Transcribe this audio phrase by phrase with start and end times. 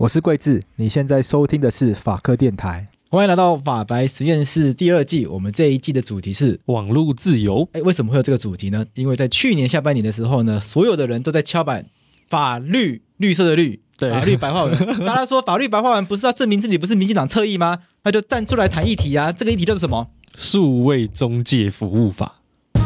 [0.00, 5.26] 我是桂智，你现在收听的是法科电台，欢迎来到法白实验室第二季。
[5.26, 7.68] 我们这一季的主题是网络自由。
[7.74, 8.86] 哎，为什么会有这个主题呢？
[8.94, 11.84] 因为在去年下半年的时候呢，所有的人都在敲板
[12.30, 14.74] 法律绿色的绿，对，法律白话文。
[15.04, 17.80] 大家说法律白话文不是要证明自己不是民进党侧翼吗？
[18.04, 19.30] 那就站出来谈议题啊！
[19.30, 20.08] 这个议题叫做什么？
[20.34, 22.36] 数位中介服务法。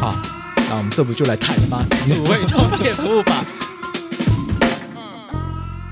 [0.01, 0.20] 好，
[0.69, 1.87] 那我们这不就来谈了吗？
[2.09, 3.45] 数位中介服务法。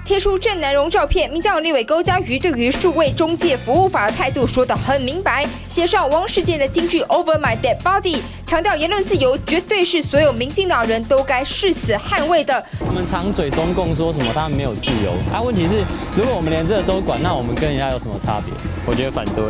[0.05, 12.65] 贴出郑南榕照片，民进党立委高嘉瑜对于数位中介服务法的态度说得很明白，写上王世坚的金句 “Over my dead body”，强调言论自由绝对是所有民进党人都该誓死捍卫的。
[12.85, 15.85] 他们常嘴中共说什么他们没有自由，啊，问题是
[16.17, 18.53] 如果我们连这个都管，那我们跟人家有什么差别？
[18.85, 19.45] 我觉得反对。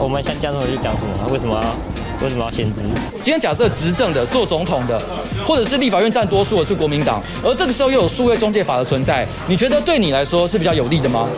[0.00, 2.01] 我们想讲什么就讲什么，为什么要？
[2.22, 2.82] 为什么要限制？
[3.20, 5.00] 今天假设执政的做总统的，
[5.44, 11.28] 或者是立法院占多数的是国民党，而这个时候又有数位中介法的存在，你觉得对你来说是比较有利的吗？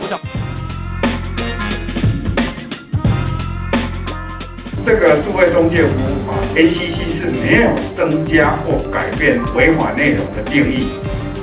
[4.85, 10.89] 这个数位中介服务法，ACC 是没有增加或改变违法内容的定义，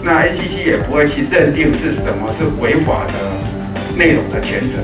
[0.04, 4.78] 那 ACC 也不会去认定是什么是违法的内容的前者。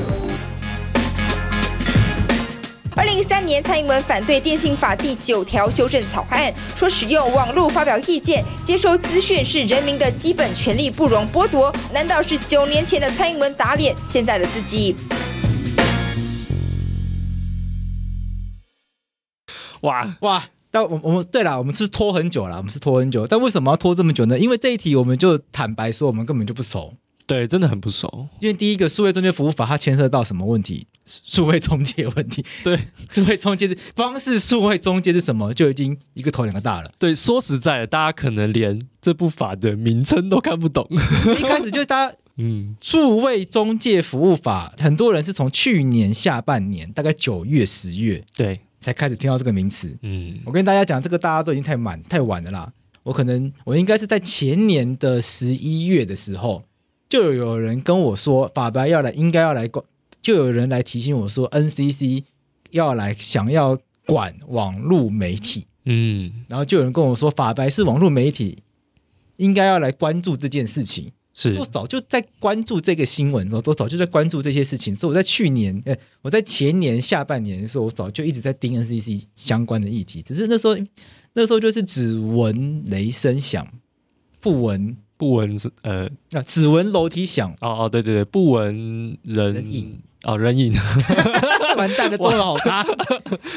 [2.99, 11.73] 二零一三年，蔡英文反对电信法第九条修正草案，说使用网络发表意见、接收资讯是人民的基本权利，不容剥夺。
[11.93, 14.97] 难道是九年前的蔡英文打脸现在的自己？
[19.79, 20.49] 哇哇！
[20.69, 23.25] 但我我们对了，我们是拖很久了，我们是拖很久。
[23.25, 24.37] 但为什么要拖这么久呢？
[24.37, 26.95] 因为这一题我们就坦白说，我们根本就不熟。
[27.29, 28.27] 对，真的很不熟。
[28.39, 30.87] 因为第一个数位中介服务法，它牵涉到什么问题？
[31.05, 32.43] 数位中介问题。
[32.63, 32.75] 对，
[33.07, 36.91] 数位中介是光是数位中介是什么，就已经一个头两个大了。
[36.97, 40.87] 对，说实在的，大家可能连这部法的名称都看不懂。
[41.37, 49.95] 一开始就是大家， 嗯，数位中介服务法，很多人是从去年下半年，大概九月、十月，对，才开始听到这个名词。
[50.01, 52.73] 嗯，我跟大家讲，这个大家都已经太晚、太晚了啦。
[53.03, 56.63] 我可能，我应该是在前年的十一月的时候。
[57.09, 59.83] 就有人跟我说，法白要来，应该要来管。
[60.21, 62.23] 就有人来提醒我说，NCC
[62.69, 65.65] 要来，想要管网络媒体。
[65.85, 68.59] 嗯，然后就有人跟我说，法白是网络媒体，
[69.37, 71.11] 应该要来关注这件事情。
[71.33, 74.93] 是，我早就在关注这个新闻，我早就在关注这些事情。
[74.93, 80.21] 所以我在去年，呃，我在前年下半年的时候，我早就一直在盯 NCC 相关的议题。
[80.21, 80.75] 只是那时候，
[81.33, 83.65] 那时候就是只闻雷声响，
[84.41, 84.95] 不闻。
[85.19, 87.51] 不闻呃，那只闻楼梯响。
[87.59, 89.99] 哦哦，对对对，不闻人，人影。
[90.23, 90.73] 哦，人影，
[91.75, 92.85] 完蛋了，中文好差。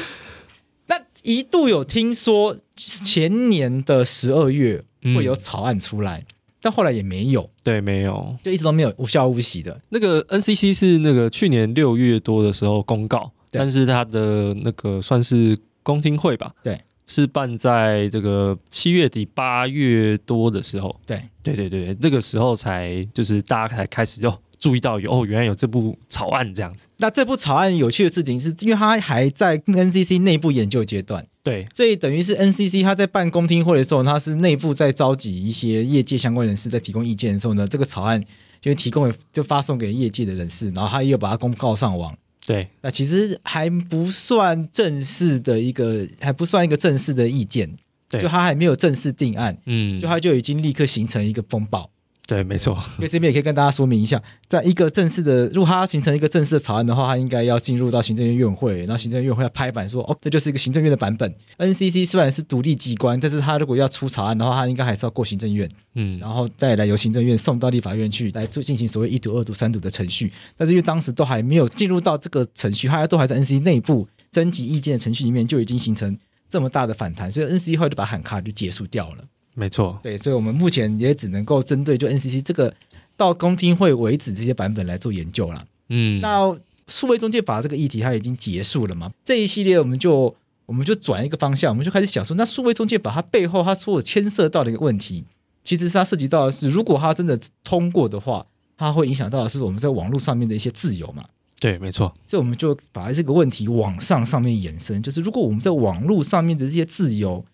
[0.87, 4.83] 那一度有听说前年的十二月
[5.15, 6.25] 会有草案出来，嗯、
[6.61, 9.81] 但后来也没有，对，没有，就一直都没有无消无息的。
[9.87, 16.77] 那个 NCC 是那个去年六月多的时候公告，但是他的那个算是公听会吧，对。
[17.13, 26.87] 是办在这个七月底八月多的时候，对对对对，这个时候才就是大家才开始就注意到有哦，原来有这部草案这样子。
[26.97, 38.23] 那这部草案有趣的事情是，因为它还在 NCC 内部研究阶段，对，所以等于是 NCC 它在办公听会的时候，它是内部在召集一些业界相关人士在提供意见的时候呢，这个草案
[38.59, 42.17] 就提供就发送给业界的人士，然后他又把它公告上网。
[42.45, 47.77] 对，那其实还不算正式的一个，还不算一个正式的意见，
[48.09, 51.89] 对，就他还没有正式定案，嗯，就他就已经立刻形成一个风暴，
[52.25, 52.73] 对，没错。
[52.97, 61.35] 因为这边也可以跟大家说明一下，在一个正式的，如果它要形成一个正式的草案的话，它应该要进入到行政院院会，然后行政院院会要拍板说，哦，这就是一个行政院的版本。
[61.57, 70.31] NCC 虽然是独立机关，但是它如果要出草案的话，它应该还是要过行政院，嗯，然后再来由行政院送到立法院去来做进行所谓一读、二读、三读的程序。
[70.55, 76.17] 但是因为当时都还没有进入到这个程序，它都还在 NCC 内部征集意见的程序里面，就已经形成
[76.49, 79.25] 这么大的反弹，所以 NCC 后来就把喊卡就结束掉了。
[79.55, 82.73] 没错，对，所以我们目前也只能够针对就 NCC 这个
[83.15, 85.63] 到公听会为止这些版本来做研究了。
[85.89, 86.57] 嗯，那
[86.87, 89.11] 数位中介法这个议题它已经结束了嘛？
[89.23, 90.35] 这一系列我们就
[90.65, 95.23] 我们就转一个方向，我们就开始想说，那数位中介法它背后它所有牵涉到的一个问题，
[95.63, 98.45] 其实是它涉及到的是，如果它真的通过的话，
[98.75, 101.25] 它会影响到的是我们在网络上面的一些自由嘛？
[101.59, 102.11] 对，没错。
[102.25, 107.45] 所以我们就把这个问题往上上面延伸，就是如果我们在网络上面的这些自由。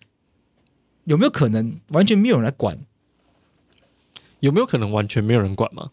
[1.04, 2.78] 有没有可能完全没有人来管？
[4.40, 5.90] 有没有可能完全没有人管吗？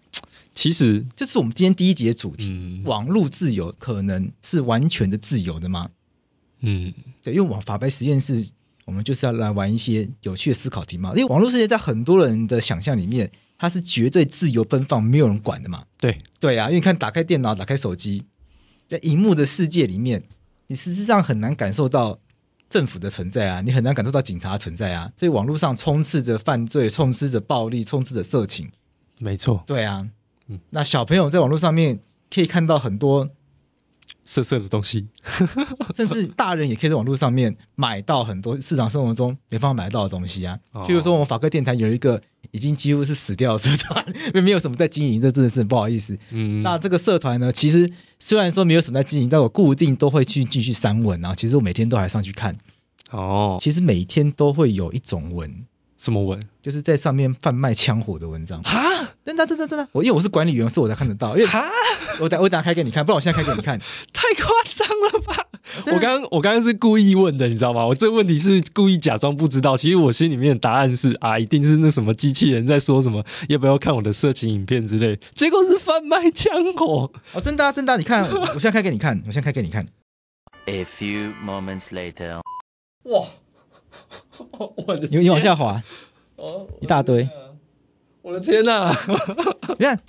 [0.53, 5.89] 其实这是我们今天第一节主题：嗯、网络自由可能是完全的自由的吗？
[6.61, 8.49] 嗯，对，因为网法白实验室，
[8.85, 11.09] 我们就是要来玩一些有趣的思考题嘛。
[11.09, 15.85] 因为网络世界在很多人的想象里面，它是绝对自由奔放，没有人管的嘛。
[15.97, 18.23] 对，对啊，因为你看，打开电脑，打开手机，
[18.87, 20.23] 在荧幕的世界里面，
[20.67, 22.19] 你实际上很难感受到。
[22.69, 25.11] 政府的存在啊，你很难感受到警察存在啊。
[25.15, 28.71] 所以网络上充斥着犯罪，充斥着暴力，充斥着色情。
[29.19, 30.07] 没错，对啊，
[30.47, 31.99] 嗯，那小朋友在网络上面
[32.33, 33.29] 可以看到很多
[34.25, 35.07] 色色的东西，
[35.95, 40.57] 甚至大人也可以在网络上面买到很多市场生活中没办法买到的东西啊。
[40.73, 42.21] 譬如说，我们法科电台有一个
[42.51, 46.17] 已经几乎是死掉的社团，因 为没有什么在经营，这真的是很不好意思。
[46.31, 51.33] 嗯，那这个社团呢，其实虽然说没有什么在经营，但我固定都会去继续删文啊。
[51.35, 52.57] 其实我每天都还上去看。
[53.11, 55.65] 哦，其实每天都会有一种文。
[55.97, 56.39] 什么文？
[56.61, 58.61] 就是在上面贩卖枪火的文章。
[58.63, 58.79] 哈，
[59.25, 61.35] 真的真的真的，我因为我是管理员，所以我才看得到。
[61.35, 61.63] 因为哈，
[62.19, 63.79] 我等我等下开给你看，不然我现在开给你看。
[64.13, 65.47] 太夸张了吧！
[65.91, 67.85] 我刚我刚刚是故意问的，你知道吗？
[67.85, 69.75] 我这个问题是故意假装不知道。
[69.75, 75.19] 其实我心里面的答案是啊，一定是那什么机器人在说什么，要不要看我的色情影片之类。
[75.33, 77.11] 结果是贩卖枪火。
[77.33, 79.85] 哦，真的啊，真的啊，你看，我现在开给你看，我现在开给你看。
[80.65, 82.41] A few moments later，
[83.03, 83.25] 哇！
[85.09, 85.81] 你你往下滑，
[86.35, 87.27] 哦，一大堆，
[88.21, 88.91] 我的天哪！
[89.77, 89.99] 你看，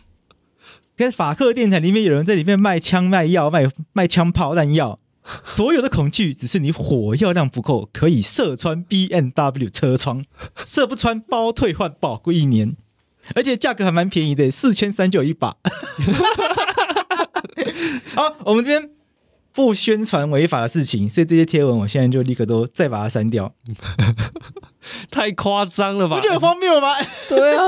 [0.97, 4.99] 跟法克电台里面有人在里面卖枪卖药卖卖枪炮弹药，
[5.45, 10.25] 所有的恐惧只是你火药量不够，可以射穿 BMW 车窗，
[10.67, 12.77] 射不穿包退换保固一年，
[13.35, 15.57] 而且价格还蛮便宜的，四千三就有一把。
[18.15, 18.98] 好，我们这边。
[19.59, 23.53] 不宣传违法的事情，所以这些贴文我现在就立刻都再把它删掉。
[25.11, 26.15] 太夸张了吧？
[26.15, 26.95] 不就很荒谬了吗？
[27.29, 27.65] 对啊，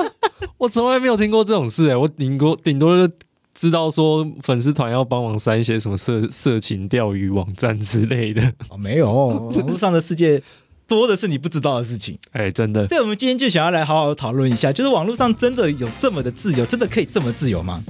[0.58, 3.12] 我从来没有听过这种事哎、欸，我顶多顶多就
[3.56, 8.40] 知道说粉丝团要帮忙删一些什么色色情钓鱼网站之类的。
[8.68, 10.40] 哦，没有，网络上的世界
[10.86, 12.16] 多的是你不知道的事情。
[12.30, 12.86] 哎、欸，真的。
[12.86, 17.82] 所以我们今天就想要来好好讨论一下，就是网络上真的有这么的自由，真的可以这么自由吗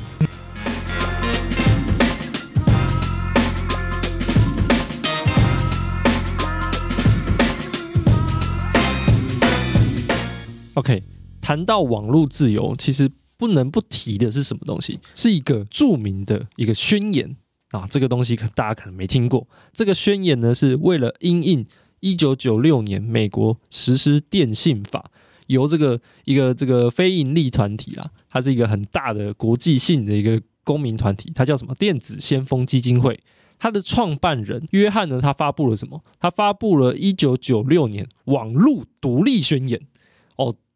[10.75, 11.03] ？OK，
[11.41, 14.99] 谈到网络自由，其实不能不提的是什么东西？
[15.15, 17.37] 是一个著名的一个宣言
[17.71, 17.87] 啊。
[17.91, 19.47] 这个东西可大家可能没听过。
[19.73, 21.67] 这个宣言呢，是为了因应
[22.01, 25.11] 一九九六年美国实施电信法，
[25.49, 31.75] 由这个一个这个非营利团体啊，它是一个很大的国际性的一个公民团体，它叫什么？
[31.75, 33.19] 电子先锋基金会。
[33.59, 36.03] 它的创办人约翰呢，他发布了什么？
[36.19, 39.79] 他发布了一九九六年网络独立宣言。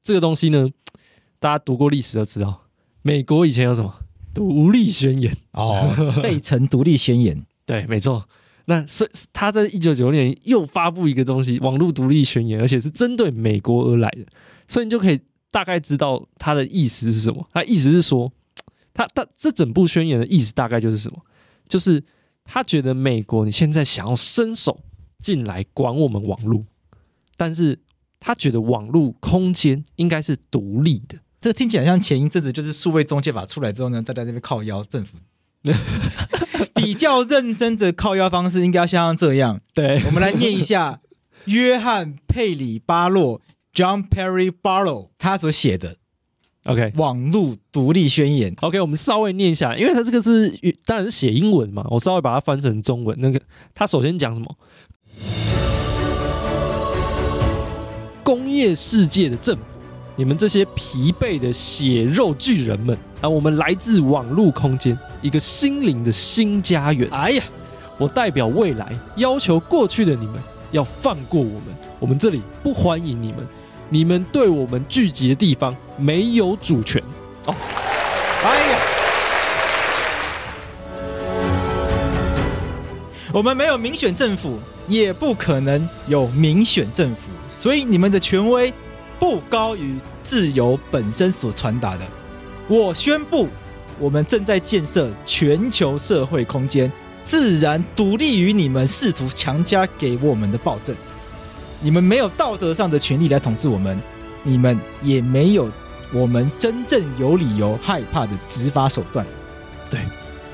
[0.04, 0.68] 哦，这个东西呢，
[1.40, 2.66] 大家读过历史都知道，
[3.02, 3.92] 美国以前有什么
[4.34, 5.90] 独立宣言哦，
[6.22, 8.28] 费城独立宣言， 对，没错。
[8.66, 14.26] 那是他在一九九六年又发布一个东西，网络独立宣言，而且是针对美国而来的，
[14.68, 15.20] 所以你就可以
[15.50, 17.46] 大概知道他的意思是什么。
[17.52, 18.30] 他意思是说，
[18.94, 21.18] 他他这整部宣言的意思大概就是什么？
[21.68, 22.02] 就是
[22.44, 24.80] 他觉得美国你现在想要伸手
[25.18, 26.64] 进来管我们网络，
[27.38, 27.78] 但是。
[28.26, 35.18] 他觉得网络空间应该是独立的，这个听起来像前一阵子就是数位中介法出来之后呢，大家在那边靠腰政府，
[36.74, 39.60] 比较认真的靠腰方式应该像这样。
[39.74, 41.00] 对，我们来念一下
[41.44, 43.42] 约翰佩里巴洛
[43.74, 45.96] （John Perry Barlow） 他所写的
[46.64, 48.54] OK 网络独立宣言。
[48.62, 50.48] OK，我们稍微念一下，因为他这个是
[50.86, 53.14] 当然是写英文嘛，我稍微把它翻成中文。
[53.20, 53.38] 那个
[53.74, 54.56] 他首先讲什么？
[58.24, 59.62] 工业世界的政府
[60.16, 67.08] 你们这些疲惫的血肉巨人们啊，我们来自网络空间，一个心灵的新家园。
[67.10, 67.44] 哎呀，
[67.98, 70.36] 我代表未来，要求过去的你们
[70.70, 71.64] 要放过我们，
[71.98, 73.38] 我们这里不欢迎你们，
[73.90, 77.02] 你们对我们聚集的地方没有主权。
[77.46, 77.54] 哦，
[83.34, 88.72] 我们没有民选政府，也不可能有民选政府，所以你们的权威。
[89.18, 92.04] 不高于自由本身所传达的。
[92.68, 93.48] 我宣布，
[93.98, 96.90] 我们正在建设全球社会空间，
[97.24, 100.94] 自然独立于你们试图强加给我们的暴政。
[101.80, 103.98] 你们没有道德上的权利来统治我们，
[104.42, 105.70] 你们也没有
[106.12, 109.24] 我们真正有理由害怕的执法手段。
[109.88, 110.00] 对，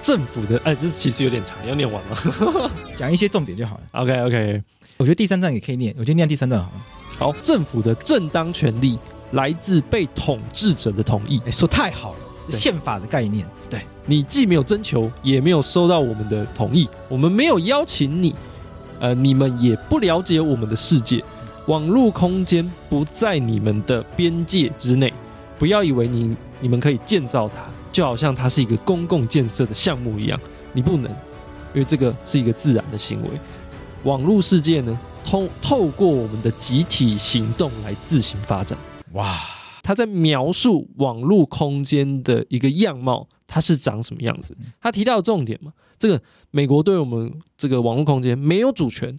[0.02, 2.70] 政府的哎，这其实有点长，要念完吗？
[2.96, 3.82] 讲一些重点就好了。
[3.92, 4.62] OK OK，
[4.98, 6.74] 我觉得第三段也可以念，我觉得念第三段好了。
[7.18, 8.98] 好，政府的正当权利
[9.32, 11.40] 来自被统治者的同意。
[11.46, 12.18] 哎，说太好了，
[12.50, 13.46] 宪法的概念。
[13.68, 18.34] 对，你既没有征求，也没有收到我们的同意，我们没有邀请你，
[18.98, 21.22] 呃，你们也不了解我们的世界，
[21.66, 25.12] 网络空间不在你们的边界之内。
[25.58, 30.40] 不要以为你你们可以建造它，就好像它是一个公共建设的项目一样，
[30.72, 31.10] 你不能，
[31.74, 33.28] 因为这个是一个自然的行为。
[34.04, 34.98] 网络世界呢？
[35.22, 38.78] 通透过我们的集体行动来自行发展。
[39.12, 39.38] 哇！
[39.82, 44.56] 他在描述网络空间的一个样貌，它是长什么样子？
[44.80, 45.72] 他提到重点嘛？
[45.98, 49.14] 这个美国对我们这个网络空间没有主权。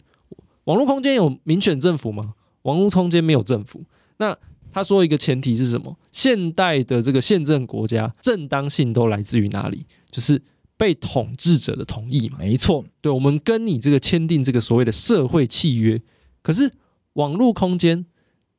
[0.63, 2.33] 网络空间有民选政府吗？
[2.63, 3.83] 网络空间没有政府。
[4.17, 4.35] 那
[4.71, 5.97] 他说一个前提是什么？
[6.11, 9.85] 现代的这个宪政国家正当性都来自于哪里？
[10.09, 10.41] 就是。
[10.77, 12.39] 被统治者的同意嘛？
[12.39, 16.01] 没错，对，我们跟你这个签订这个所谓的社会契约。
[16.41, 16.71] 可是
[17.13, 18.03] 网络空间，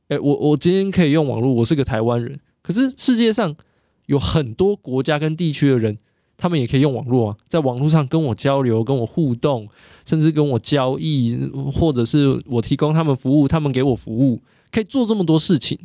[0.07, 2.39] 哎，我我今天可以用网络，我是个台湾人。
[2.63, 3.57] 可是世界上
[4.07, 5.99] 有很多国家跟地区的人，
[6.37, 9.67] 他们也可以用网络啊，在网络上跟我交流、跟我互动，
[10.07, 11.37] 甚至跟我交易，
[11.75, 14.41] 或者是我提供他们服务，他们给我服务，
[14.71, 15.77] 可以做这么多事情。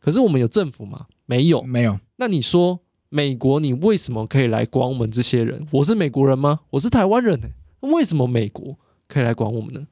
[0.00, 1.06] 可是我们有政府吗？
[1.26, 1.98] 没有，没有。
[2.16, 2.80] 那你说？
[3.10, 5.66] 美国，你为什么可以来管我们这些人？
[5.70, 6.60] 我是美国人吗？
[6.68, 7.48] 我是台湾人呢？
[7.80, 8.76] 为什么美国
[9.08, 9.86] 可以来管我们呢？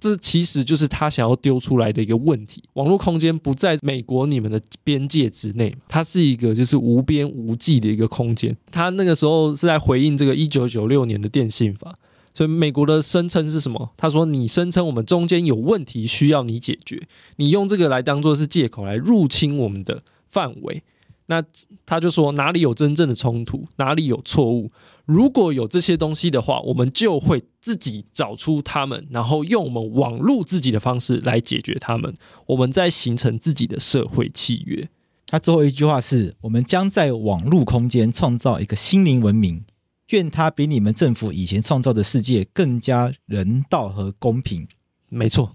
[0.00, 8.56] 这其实就是他想要丢出来的一个问题：网络空间不在美国你们的边界之内，它是一个就是无边无际的一个空间。
[8.70, 11.98] 他那个时候是在回应这个一九九六年的电信法，
[12.34, 13.90] 所以美国的声称是什么？
[13.96, 20.82] 他说：“你声称我们中间有问题需要你解决，你用这个来当做是借口来入侵我们的范围。”
[21.26, 21.42] 那
[21.86, 24.68] 他就说哪里有真正的冲突，哪里有错误。
[25.04, 32.12] 如果有这些东西的话，我们就会自己找出他们，然后用我们网络自己的方式来解决他们。
[32.46, 34.88] 我们再形成自己的社会契约。
[35.26, 39.64] 他最后一句话是：我们将在网络空间创造一个心灵文明，
[40.10, 44.68] 愿它比你们政府以前创造的世界更加人道和公平。
[45.08, 45.52] 没错，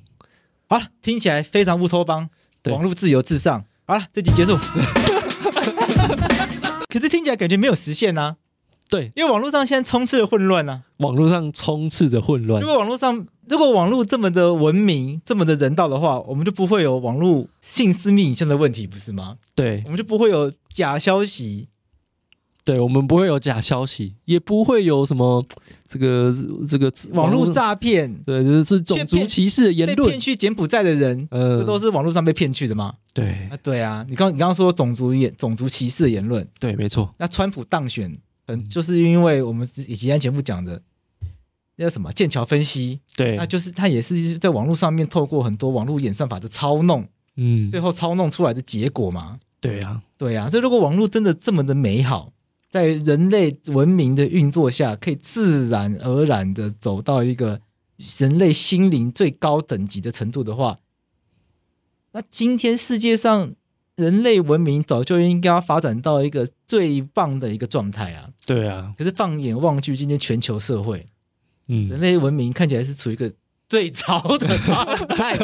[0.67, 2.29] 好了，听起来非常乌托邦，
[2.65, 3.65] 网络自由至上。
[3.85, 4.57] 好了，这集结束。
[6.89, 8.37] 可是听起来感觉没有实现啊。
[8.89, 10.83] 对，因为网络上现在充斥着混乱啊。
[10.97, 12.61] 网络上充斥着混乱。
[12.61, 19.37] 如果网络上，如果网络这么的文明、这么的人道的话，我们就不会有网络性私密影像的问题，不是吗？
[19.53, 21.67] 对，我们就不会有假消息。
[22.67, 25.41] 对，我们不会有假消息，也不会有什么
[25.87, 26.35] 这个
[26.67, 28.13] 这个网络诈骗。
[28.25, 29.95] 对，就是种族歧视的言论。
[29.95, 32.95] 被骗去柬埔寨的人，呃，不都是网络上被骗去的吗？
[33.13, 34.05] 对，啊，对啊。
[34.09, 37.15] 你刚你刚刚说种族言种族歧视的言论，对，没错。
[37.17, 40.81] 那川普当选，嗯，就是因为我们以前节目讲的
[41.77, 47.07] 那叫什么剑桥分析，对，那就是他也是在网络上面透过很多网络演算法的操弄，
[47.37, 49.39] 嗯，最后操弄出来的结果嘛。
[49.61, 50.49] 对啊，对啊。
[50.49, 52.33] 所以如果网络真的这么的美好，
[52.69, 57.61] 在人类文明的运作下，可以自然而然的走到一个
[58.19, 60.79] 人类心灵最高等级的程度的话，
[62.11, 63.53] 那今天世界上
[63.95, 68.29] 人类文明早就应该要发展到一个最棒的一个状态啊！
[68.45, 71.07] 对啊，可是放眼望去，今天全球社会，
[71.67, 73.33] 嗯，人类文明看起来是处于一个
[73.69, 75.37] 最糟的状态，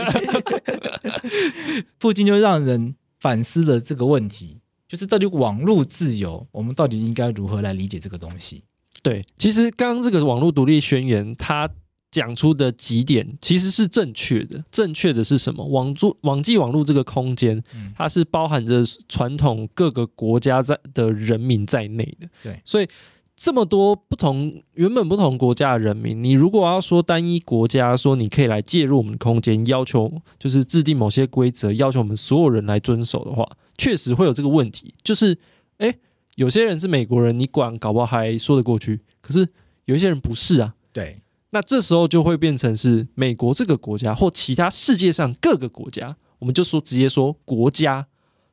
[1.97, 4.59] 不禁就让人反思了这个问题。
[4.93, 8.63] 就是到底网络自由，我们到底应该如何来理解这个东西？
[9.01, 11.67] 对，其实刚刚这个网络独立宣言，它
[12.11, 14.63] 讲出的几点其实是正确的。
[14.69, 15.65] 正确的是什么？
[15.65, 17.59] 网住网际网络这个空间，
[17.97, 22.27] 它是包含着传统各个国家在的人民在内的。
[22.43, 22.87] 对，所以
[23.35, 33.43] 这么多不同原本不同国家的人民，你如果要说单一国家说你可以来介入我们的空间，要求就是制定某些规则，要求我们所有人来遵守的话。
[33.77, 35.37] 确实会有这个问题，就是
[35.77, 35.97] 哎，
[36.35, 39.47] 有些人是美国人，你管搞不好还说得过去，可是
[39.85, 40.75] 有一些人不是啊。
[40.91, 48.07] 对，那这时候就会变成是美国这个国家或其他世界上各个国家，我们就说直接说国家，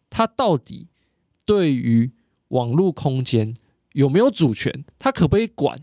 [0.09, 0.89] 它到底
[1.45, 2.13] 对于
[2.49, 3.55] 网络空间
[3.93, 5.79] 有没有主权，它可不可以管？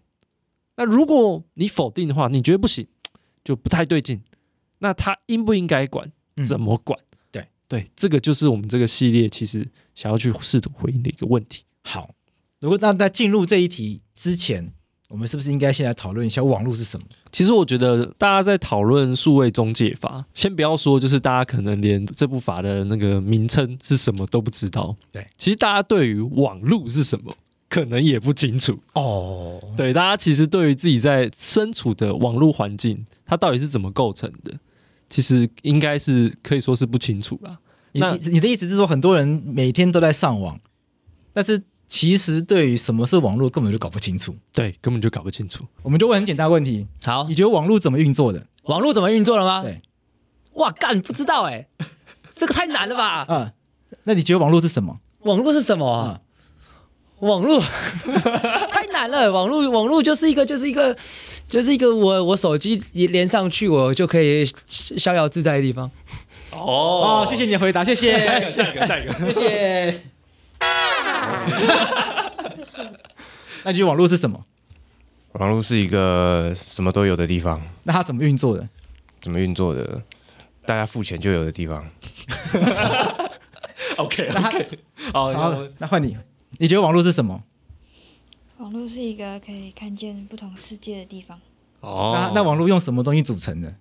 [0.77, 2.87] 那如果你否定的话，你觉得不行，
[3.43, 4.21] 就不太对劲。
[4.79, 6.11] 那他应不应该管？
[6.47, 6.99] 怎么管？
[6.99, 7.16] 嗯、
[7.67, 11.63] 对对，这个就是我们这个系列其实想要去试图回应的一个问题。
[11.83, 12.09] 好，
[12.61, 14.71] 如果那在进入这一题之前，
[15.09, 17.05] 我们是不是应该先来讨论一下网络是什么？
[17.31, 24.95] 其实我觉得大家在讨论数位中介法，先不要说，就是大家可能连这部法的那个名称是什么都不知道。
[25.11, 27.35] 对，其实大家对于网络是什么？
[27.69, 29.61] 可能也不清楚哦。
[29.75, 34.57] 对，大家其实对于自己在身处的网络环境，它到底是怎么构成的，
[35.07, 37.57] 其实应该是可以说是不清楚啦。
[37.91, 40.59] 你你的意思是说，很多人每天都在上网，
[41.33, 44.35] 但是其实对于什么是网络根本就搞不清楚。
[44.51, 45.65] 对，根本就搞不清楚。
[45.81, 48.45] 我们就问很简单的问题：好，你觉得网络怎么运作的？
[48.63, 49.63] 网络怎么运作的吗？
[49.63, 49.81] 对，
[50.53, 51.67] 哇，干不知道哎，
[52.35, 53.25] 这个太难了吧？
[53.29, 53.51] 嗯，
[54.03, 54.99] 那你觉得网络是什么？
[55.21, 56.19] 网络是什么啊？
[56.19, 56.23] 嗯
[57.19, 57.59] 网络
[58.69, 60.95] 太难了，网络网络就是一个就是一个
[61.47, 65.89] 就是一个我我手机一连上去，我就可以逍遥自在的地方。
[66.51, 68.19] 哦哦，谢谢你的回答，谢谢。
[68.19, 70.01] 下一个，下一个，下一个， 谢谢。
[73.63, 74.43] 那你觉得网络是什么？
[75.33, 77.61] 网络是一个什么都有的地方。
[77.83, 78.67] 那它怎么运作的？
[79.21, 80.01] 怎么运作的？
[80.65, 81.85] 大家付钱就有的地方。
[83.97, 84.41] OK，OK，那
[85.13, 86.17] 好，好，那换你。
[86.57, 87.43] 你觉得网络是什么？
[88.57, 91.39] 网络是一个可以看见不同世界的地方。
[91.81, 93.75] 哦，那那网络用什么东西组成的？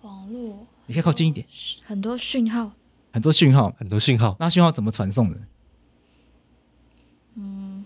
[0.00, 1.46] 网络，你可以靠近一点。
[1.84, 2.72] 很多讯号。
[3.12, 4.36] 很多讯号，很多讯号。
[4.40, 5.38] 那讯号怎么传送的？
[7.34, 7.84] 嗯，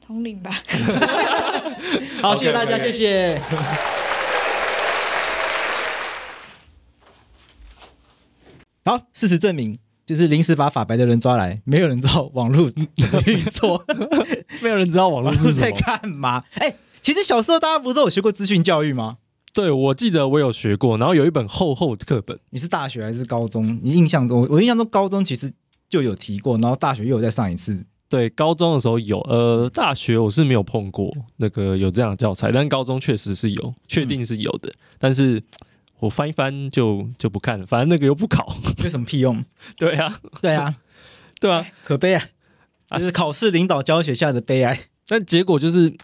[0.00, 0.52] 通灵吧。
[2.22, 3.42] 好，谢谢大家，谢谢。
[8.84, 9.78] 好，事实证明。
[10.04, 13.84] 就是临时把法白的人抓来，没有人知道网络 怎么运作，
[14.60, 16.42] 没有人知道网络是在干嘛。
[16.54, 19.18] 哎、欸，其实小时候大家不是都有学过资讯教育吗？
[19.54, 22.38] 对，我记得我有学过，然后有一本厚厚的课本。
[22.50, 23.78] 你是大学还是高中？
[23.82, 25.52] 你印象中，我印象中高中其实
[25.88, 27.84] 就有提过，然后大学又有再上一次。
[28.08, 35.42] 对，高中的时候有，呃，大学我是没有碰过那个有这样的教材，但高中确实是有，确定是有的，嗯、但是。
[36.02, 39.44] 我翻一翻就就不看了，反正那个又不考， 有什么屁用？
[39.78, 40.74] 对啊，对啊，
[41.40, 42.28] 对啊，可悲啊！
[42.98, 44.88] 就是考试领导教学下的悲哀。
[45.06, 45.96] 但结果就是，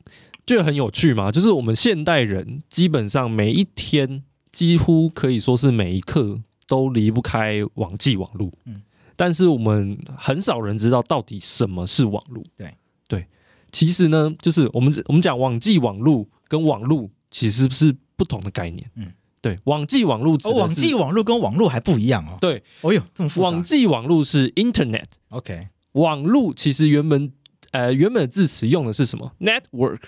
[0.46, 1.32] 就很有趣嘛。
[1.32, 8.52] 就是我们现代人基本上每一天，几乎可以说是每一刻都离不开网际网络。
[8.66, 8.80] 嗯，
[9.16, 12.44] 但是我们很少人知道到底什么是网络。
[12.56, 12.72] 对
[13.08, 13.26] 对，
[13.72, 18.88] 其实呢，就是我们我们讲网际网络跟网络其实是不同的概念。
[18.94, 19.12] 嗯。
[19.40, 22.36] 对，网际网络网际网络跟网络还不一样哦。
[22.40, 23.46] 对，哦哟，这么复杂。
[23.48, 27.30] 网际网络是 Internet，OK，网络其实原本
[27.70, 30.00] 呃原本的字词用的是什么？Network，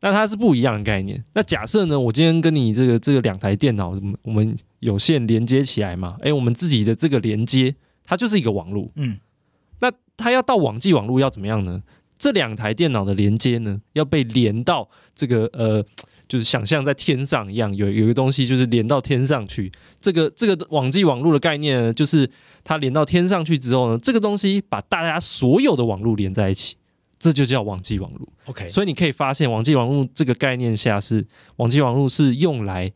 [0.00, 1.22] 那它是不一样的概念。
[1.34, 6.16] 那假设呢，我今天跟你这个这个两台电脑，我们有线连接起来嘛？
[6.20, 8.90] 哎，我们自己的这个连接，它就是一个网络。
[8.96, 9.16] 嗯，
[9.78, 11.82] 那它要到网际网络要怎么样呢？
[12.18, 15.86] 这两台电脑的连接呢，要被连到这个呃。
[16.32, 19.70] 就是想象在天上一样，有有一个东西就是连到天上去。
[20.00, 22.26] 这个这个网际网络的概念呢，就是
[22.64, 26.74] 它连到天上去之后呢，这个东西把大家所有的网络连在一起，
[27.18, 28.26] 这就叫网际网络。
[28.46, 31.22] OK，所以你可以发现，网际网络这个概念下是
[31.56, 32.90] 网际网络是用来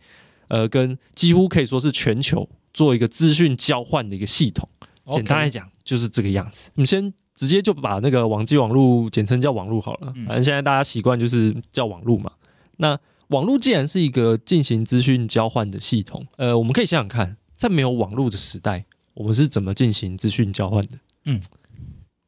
[0.48, 4.66] 呃跟几乎可以说是全球做一个资讯交换的一个系统。
[5.12, 6.70] 简单来讲就是这个样子。
[6.74, 12.32] 我们先直接就把那个网际网络简称叫网络好了，反正现在大家习惯就是叫网络嘛。
[12.78, 18.84] 那网络既然是一个进行资讯交换的系统，呃，我们可以想想看，在没有网络的时代，
[19.14, 20.98] 我们是怎么进行资讯交换的？
[21.24, 21.40] 嗯，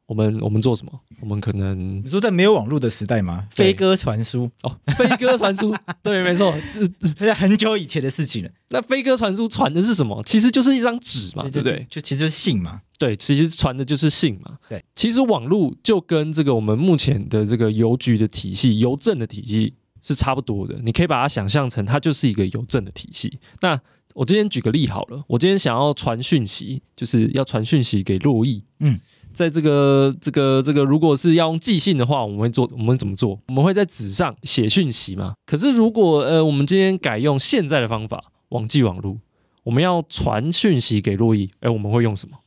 [0.07, 0.99] 我们我们做什么？
[1.21, 3.47] 我们可能你说在没有网络的时代吗？
[3.51, 8.49] 飞鸽传书哦，飞鸽传书， 对，没错，这是很久以前的事情了。
[8.69, 10.21] 那飞鸽传书传的是什么？
[10.25, 11.85] 其实就是一张纸嘛，对不对？
[11.89, 12.81] 就其实就是信嘛。
[12.97, 14.57] 对，其实传的就是信嘛。
[14.67, 19.73] 对，其实网络就跟这个我们目前的这个邮局的体系、邮政的体系。
[20.01, 23.39] 是差不多的，你可以把它想象成它就是一个邮政的体系。
[23.61, 23.79] 那
[24.13, 28.63] 我今天举个例好了，我今天想要传讯息，就是要传讯息给洛毅。
[28.79, 28.99] 嗯，
[29.33, 33.39] 在这个这个这个，如果是要用寄信的话，我们会做，我们怎么做？
[33.47, 35.33] 我们会在纸上写讯息嘛。
[35.45, 39.17] 可是如果呃，我们今天改用现在的方法，网际网络，
[39.63, 42.37] 我们要传讯息给洛毅，哎，我们会用什么？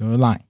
[0.00, 0.40] 用 Line。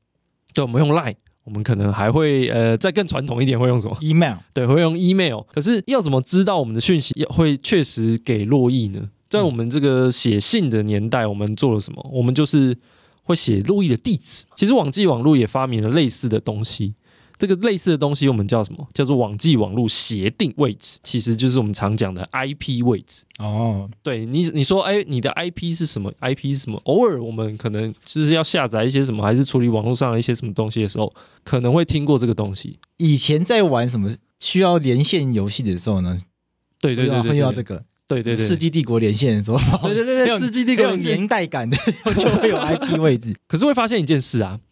[0.54, 4.36] 对，我们用 Line，我们可能还会呃再更传统一点，会用什么？Email。
[4.52, 5.40] 对，会用 Email。
[5.52, 9.08] 可是要怎么知道我们的讯息会确实给洛邑呢？
[9.28, 12.04] 在我们这个写信的年代，我们做了什么？
[12.12, 12.76] 我们就是
[13.22, 14.44] 会写洛邑的地址。
[14.56, 16.94] 其实网际网络也发明了类似的东西。
[17.40, 18.86] 这个类似的东西我们叫什么？
[18.92, 23.24] 叫做网际网络协定位置，其实就是我们常讲的 IP 位置。
[23.38, 26.78] 哦，对你，你说，哎，你的 IP 是什么？IP 是什么？
[26.84, 32.78] 偶尔我们可能就是要下载一些什么，还是处理网络上的一些什么东西的时候，可能会听过这个东西。
[32.98, 36.18] 以前在玩什么需要连线游戏的时候呢？
[36.80, 37.82] 对对对，会用到这个。
[38.06, 41.76] 对对对，世纪帝国连线的时候，对对对对， 世纪帝国有年代感的
[42.18, 43.32] 就会有 IP 位置。
[43.46, 44.69] 可是会发现一件事啊，嗯。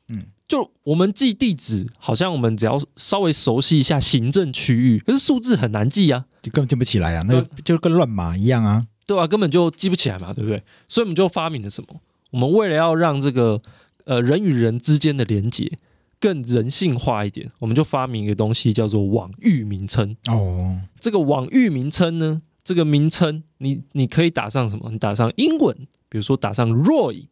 [0.49, 10.65] 就我们记地址，好像我们只要稍微熟悉一下行政区域，可是数字很难记啊，就根本记不起来啊，那就跟乱码一样啊，对啊，根本就记不起来嘛，对不对？
[10.89, 12.01] 所以我们就发明了什么？
[12.31, 13.61] 我们为了要让这个
[14.07, 15.71] 呃人与人之间的连接
[16.19, 20.17] 更人性化一点，我们就发明一个东西叫做网域名称。
[20.29, 24.91] 哦，这个网域名称呢，这个名称你你可以打上什么？
[24.91, 25.77] 你打上英文，
[26.09, 27.27] 比如说打上 Roy，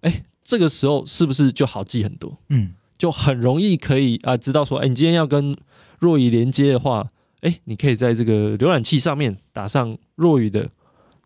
[0.00, 0.24] 哎。
[0.44, 2.36] 这个时候是不是就好记很多？
[2.50, 5.56] 嗯，就很容易可以啊，知道说，哎，你今天要跟
[5.98, 7.06] 若雨连接的话，
[7.40, 10.70] 哎，你可以在这个浏览器上面打上若雨的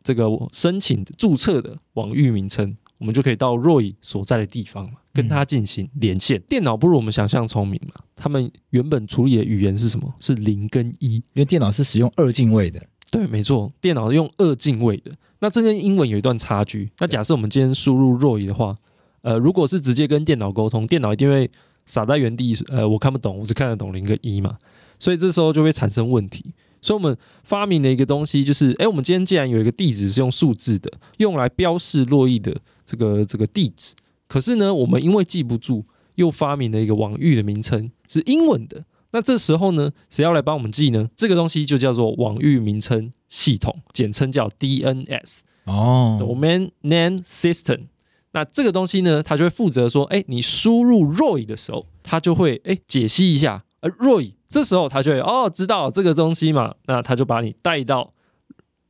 [0.04, 6.38] 这个申请注册的网域名称，我们就可以到若雨所在的地方跟他进行连线。
[6.38, 8.00] 嗯、电脑不如我们想象聪明嘛？
[8.14, 10.14] 他们原本处理的语言是什么？
[10.20, 12.81] 是零跟一，因为电脑是使用二进位的。
[13.11, 15.11] 对，没错，电脑用二进位的。
[15.40, 16.88] 那这跟英文有一段差距。
[16.98, 18.76] 那假设我们今天输入若雨的话。
[19.22, 21.50] 呃，如果是直接跟电脑沟通，电脑一定会
[21.87, 22.57] 傻在原地。
[22.68, 24.57] 呃，我看不懂，我只看得懂零跟一嘛，
[24.98, 26.54] 所以这时候就会产生问题。
[26.81, 33.94] 所以我们发明了一个东西，就是，哎，我们今天既然有一个地址是用数字的，用来标示洛邑的这个这个地址，
[34.28, 38.85] 可是呢，我们因为记不住，又发明了一个网域的名称是英文的。
[39.11, 41.09] 那这时候呢，谁要来帮我们记呢？
[41.16, 47.87] 这个东西就叫做网域名称系统，简称叫 DNS 哦，Domain Name System。
[48.32, 58.12] 那这个东西呢，它就会负责说，哎，你输入 Roy 的时候，它就会哎解析一下，呃，Roy 这时候它就会哦知道这个东西嘛，那它就把你带到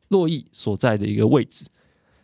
[0.08, 1.66] 络绎所在的一个位置。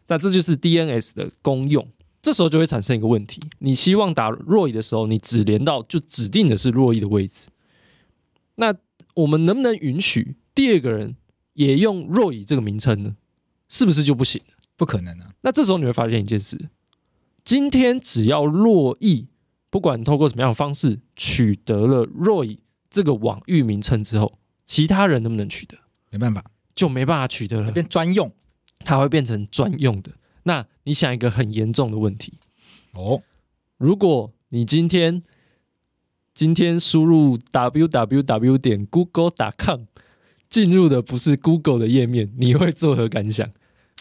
[0.08, 1.86] 那这就是 DNS 的功用。
[2.20, 7.48] 这时候就会产生一个问题，你希望打 Roy 的时候，你只连到就指定的是络绎的位置。
[8.56, 8.74] 那
[9.14, 11.16] 我们能不能允许第二个人
[11.52, 13.16] 也用 Roy 这个名称呢？
[13.68, 14.40] 是不是就不行？
[14.76, 15.34] 不可能啊。
[15.42, 16.58] 那这时候你会发现一件事。
[17.44, 19.26] 今天只要络绎，
[19.68, 25.76] 不管透过什么样的方式取得了 Roy 这个网域名称之后，其他人能不能取得？
[26.10, 26.42] 没办法，
[26.74, 28.32] 就没办法取得了，变专用，
[28.78, 30.12] 它会变成专用的。
[30.44, 32.38] 那你想一个很严重的问题
[32.92, 33.22] 哦，
[33.76, 35.22] 如果你今天
[36.32, 39.82] 今天输入 www 点 google 点 com
[40.48, 43.50] 进入的不是 Google 的页面，你会作何感想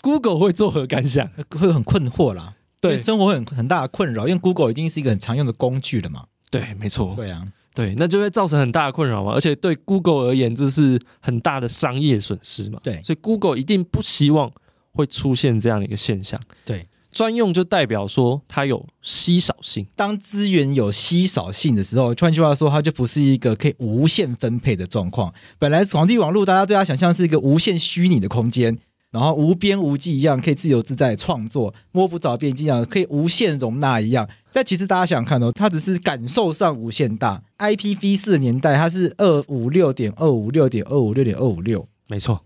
[0.02, 1.28] ？Google 会作何感想？
[1.50, 2.56] 会很困惑啦。
[2.90, 6.26] 对生活会很很大的困扰，因为 Google 已经是一个很常用的工具了嘛。
[6.52, 7.14] 对，没错。
[7.16, 9.34] 对啊，对，那就会造成很大的困扰嘛。
[9.34, 12.80] 而且对 Google 而言，这是很大的商业损失嘛。
[12.84, 14.52] 对，所以 Google 一定不希望
[14.92, 16.40] 会出现这样的一个现象。
[16.64, 19.88] 对，专用就代表说它有稀少性。
[19.96, 25.34] 当资源有稀少性的时候，换句话说，它就不是一个可以无限分配的状况。
[25.58, 28.78] 本来网际网络，大家对它想象是一个无限虚拟的空间。
[29.14, 34.28] 然后无边无际一样，可以自由自在创作，摸不着边际一样，可以无限容纳一样。
[34.52, 37.44] 但其实大家想想看哦，它只是感受上无限大。
[37.60, 42.44] IPv 四的年代，它是二五六点二五六点二五六点二五六，没错。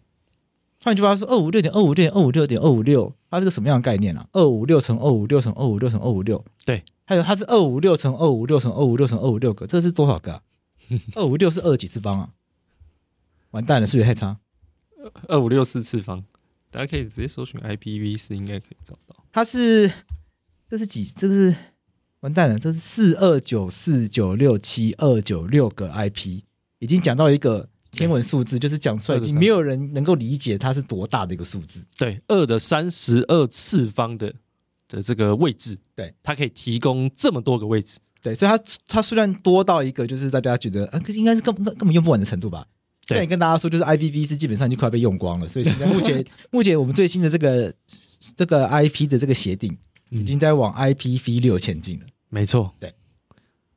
[0.84, 4.28] 换句话说，二五六点二五六点二五六点二五六，它是个什么样的概念啊？
[4.34, 6.84] 二五六乘二五六乘二五六乘二五六，对。
[7.06, 10.42] 还有它是二五六乘二五六乘二五六乘二五六个，这是多少个啊？
[11.16, 12.30] 二五六是二几次方啊？
[13.52, 14.38] 完蛋了，数学太差。
[15.30, 16.26] 二五六四次方。
[16.70, 19.16] 大家可以直接搜寻 IPv4，应该可以找到。
[19.32, 19.92] 它是，
[20.70, 21.04] 这是几？
[21.06, 21.56] 这个是
[22.20, 26.42] 完蛋了，这是四二九四九六七二九六个 IP，
[26.80, 31.86] 已经讲到一个天文数字，就是讲出来已经没有人能够理解它是多大的一个数字。
[31.98, 34.34] 对，二的三十二次方的
[34.88, 38.00] 的这个位置，对，它可以提供这么多个位置。
[38.22, 42.68] 对，所以它它虽然多到一个，就是大家觉得啊，可是应该是根本根本用不完的程度吧。
[43.08, 47.74] 现在跟大家说，就是 IPv4 基本上就快被用光了，所以现在目前 目前我们最新的这个
[48.36, 49.78] 这个 IP 的这个协定
[50.10, 52.06] 已经在往 IPv 六前进了。
[52.30, 52.94] 没错，对。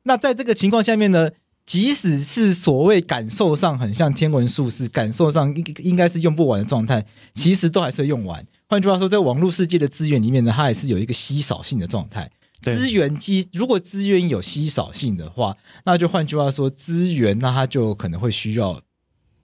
[0.03, 1.29] 那在这个情况下面呢，
[1.65, 8.45] 即使是所谓感受上很像天文数字，感受上应应该是用不完的状态，其实都还是会用完。
[8.67, 12.29] 换句话说，在网络世界的资源里面呢，它也是有一个稀少性的状态。
[12.61, 18.79] 资源机如果资源有稀少性的话，那就换句话说，资源那它就可能会需要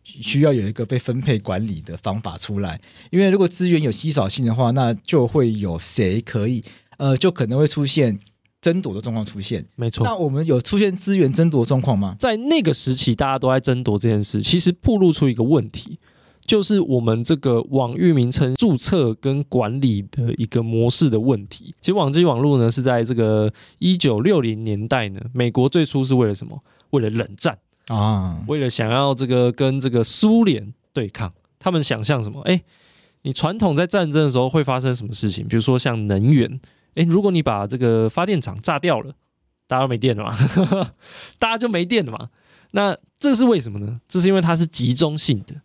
[0.07, 2.79] 需要有一个被分配管理的方法出来。
[3.11, 6.63] 因为如果资源有稀少性的话，那就会有谁可以
[6.97, 8.17] 呃，就可能会出现
[8.61, 9.65] 争夺的状况出现。
[9.75, 10.03] 没错。
[10.05, 12.15] 那我们有出现资源争夺状况吗？
[12.17, 15.99] 在那个时期，大家都在争夺这件事，其实暴露出一个问题。
[16.45, 21.75] 就是我们这个网域名称注册跟管理的一个模式的问题。
[21.81, 26.57] 其实网际网络呢是在这个一九六零年代呢，美国最初是为了什么？
[26.91, 31.33] 为了冷战啊，为了想要这个跟这个苏联对抗。
[31.59, 32.39] 他们想象什么？
[32.41, 32.61] 哎，
[33.23, 35.47] 你传统在战争的时候会发生什么事情？
[35.47, 36.59] 比如说像能源，
[36.95, 39.13] 哎，如果你把这个发电厂炸掉了，
[39.67, 40.91] 大家都没电了嘛，
[41.39, 42.29] 大家就没电了嘛。
[42.71, 43.99] 那这是为什么呢？
[44.07, 45.55] 这是因为它是集中性的。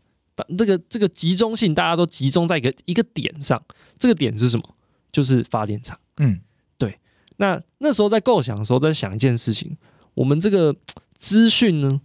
[0.56, 3.62] 这个这个集中性，大家都集中在一个一个点上。
[3.98, 4.74] 这个点是什么？
[5.12, 5.96] 就是发电厂。
[6.16, 6.40] 嗯，
[6.78, 6.98] 对。
[7.37, 9.76] 那那时候在构想的时候，在想一件事情：
[10.14, 10.74] 我们这个
[11.16, 12.00] 资讯呢，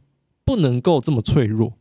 [0.48, 1.74] 不能够这么脆弱，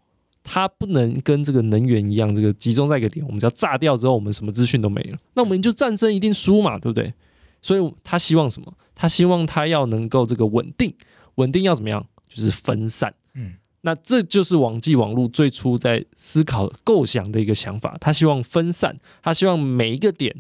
[0.43, 3.25] 它不能跟这个能源一样，这个集中在一个点。
[3.25, 7.15] 我们只要炸掉之后，我们什么资讯都没了，那我们就战争一定输嘛，对不对？
[7.63, 8.75] 所以他希望什么？
[8.95, 10.93] 他希望他要能够这个稳定，
[11.37, 12.05] 稳定要怎么样？
[12.29, 13.15] 就是分散。
[13.35, 13.55] 嗯。
[13.83, 20.35] 那这就是网际网络最初在思考构想的一个想法，他希望分散，他希望每一个点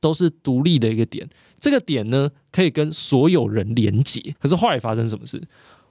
[0.00, 1.28] 都是独立的一个点，
[1.60, 4.34] 这个点呢可以跟所有人连接。
[4.40, 5.42] 可是后来发生什么事？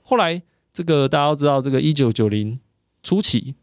[0.01, 0.41] 后来
[0.75, 2.59] 这个大家都知道，这个一九九零
[3.01, 3.55] 初期，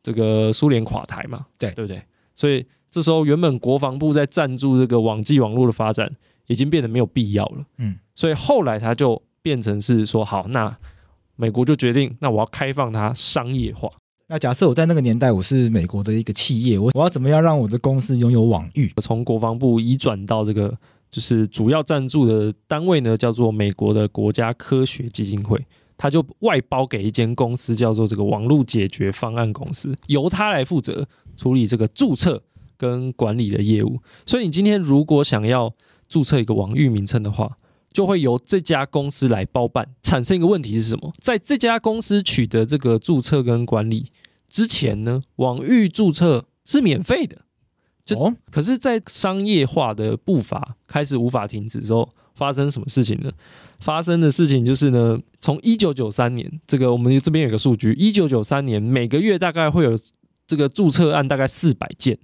[0.00, 2.00] 这个苏联垮台嘛，对对不对？
[2.36, 6.08] 所以这时候原本国防部在赞助这个网际网络的发展，
[6.46, 7.64] 已经变得没有必要了。
[7.78, 10.76] 嗯，所以后来他就变成是说，好，那。
[11.36, 13.88] 美国就决定，那我要开放它商业化。
[14.26, 18.92] 那假设我在那个年代，我是美国的一个企业，我我要怎么样让我的公司拥有网域？
[19.00, 20.76] 从国防部移转到这个，
[21.10, 25.58] 就是主要赞助的单位呢，叫做美国的国家科学基金会，
[26.02, 32.42] 他就外包给一间公司，叫做这个网络解决方案公司，由他来负责处理这个注册
[32.78, 34.00] 跟管理的业务。
[34.24, 35.70] 所以你今天如果想要
[36.08, 37.58] 注册一个网域名称的话，
[37.92, 39.86] 就会由这家公司来包办。
[40.00, 41.12] 产生一个问题是什么？
[41.18, 44.10] 在这家公司取得这个注册跟管理
[44.48, 47.42] 之前呢，网域注册是免费的。
[48.06, 53.30] 就、哦、可是，在商业化的步伐开始无法停止之后，发生什么事情呢？
[53.80, 59.98] 发生的事情就是呢，从一九九三年，这个我们这边有个数据，一九九三年每个月大概会有
[60.46, 62.18] 这个注册案大概四百件。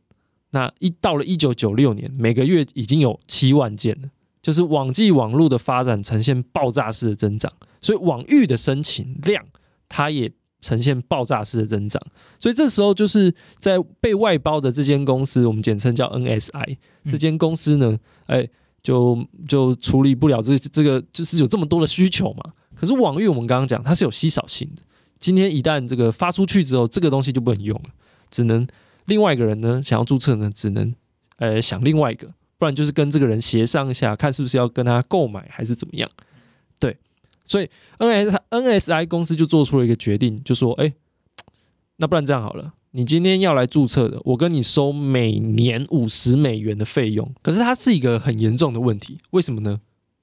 [0.51, 4.09] 那一到了一九九六年，每个月已经有七万件了。
[4.42, 9.45] 就是网际网络的发展呈现爆炸式的增长，所以网域的申请量
[9.88, 12.01] 它也呈现爆炸式的增长。
[12.38, 16.77] 所以这时候就是在被外包的这间公司，我们简称叫 NSI，
[17.11, 18.49] 这间公司呢，哎，
[18.87, 22.53] 就就处理不了这这个，就是有这么多的需求嘛。
[22.77, 24.83] 可是网域我们刚刚讲它是有稀少性的，
[25.18, 27.90] 今天一旦这个发出去之后，这个东西就不能用了，
[28.31, 28.64] 只能
[29.07, 30.94] 另外一个人呢想要注册呢，只能
[31.38, 32.33] 呃想另外一个。
[32.59, 36.09] 不然就是跟这个人协商一下，看是不是要跟他购买还是怎么样。
[36.79, 36.96] 对，
[37.44, 37.68] 所以
[37.99, 40.94] N S N S I 公司就做出了一个决定，就说：哎，
[41.96, 47.30] 那不然这样好了，你今天要来注册的，我跟你收每年五十美元的费用。
[47.42, 49.82] 可是它是一个很严重的问题，为什么呢？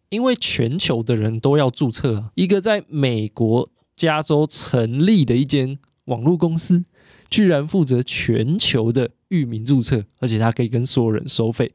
[0.09, 6.83] 因为全球的人都要注册啊，一个在美国加州成立的一间网络公司，
[7.29, 11.71] 居然负责全球的域名注册，而且它可以跟所有人收费。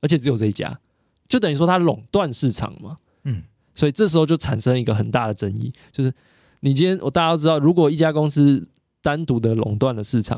[0.00, 0.78] 而且只有这一家，
[1.26, 2.98] 就等于说它垄断市场嘛。
[3.24, 3.42] 嗯，
[3.74, 6.14] 所以这时候就产生一个很大的争议，就是
[6.60, 8.68] 你今天我大家都知道，如果一家公司
[9.06, 10.36] 单独的垄断了市场，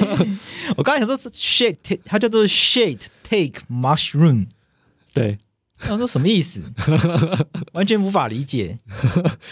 [0.76, 4.46] 我刚才想说是 shit，它叫做 shit take mushroom，
[5.14, 5.38] 对，
[5.78, 6.62] 他说什么意思？
[7.72, 8.78] 完全无法理解，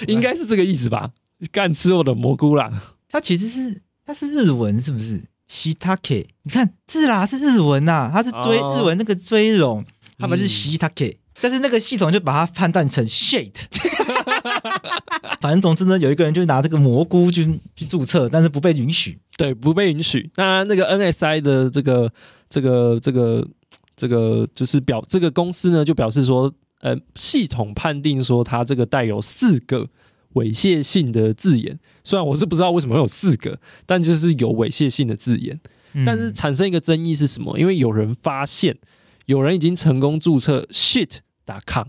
[0.06, 1.12] 应该是这个意思吧？
[1.50, 2.70] 干吃我的蘑菇啦！
[3.08, 9.84] 它其实是它是日文是不是？Shitake，你看是啦，是日文呐、啊，它是追、哦、日文那个追龙，
[10.18, 13.54] 他们是 Shitake，、嗯、但是那个系统就把它判断成 shit。
[15.40, 19.18] 反正总之呢，有一个人就拿这个蘑菇去去注册，但是不被允许。
[19.36, 20.30] 对，不被允许。
[20.36, 22.12] 那那个 NSI 的这个
[22.48, 23.46] 这个这个
[23.96, 29.88] 这个就是表这个公司呢，就表示说，呃，系统判定说它这个带有四个
[30.34, 31.78] 猥亵性的字眼。
[32.04, 35.60] 虽然我是不知道为什么会有四个，但就是有猥亵性的字眼。
[35.92, 37.58] 嗯、但是产生一个争议是什么？
[37.58, 38.78] 因为有人发现，
[39.26, 41.88] 有人已经成功注册 shit.com。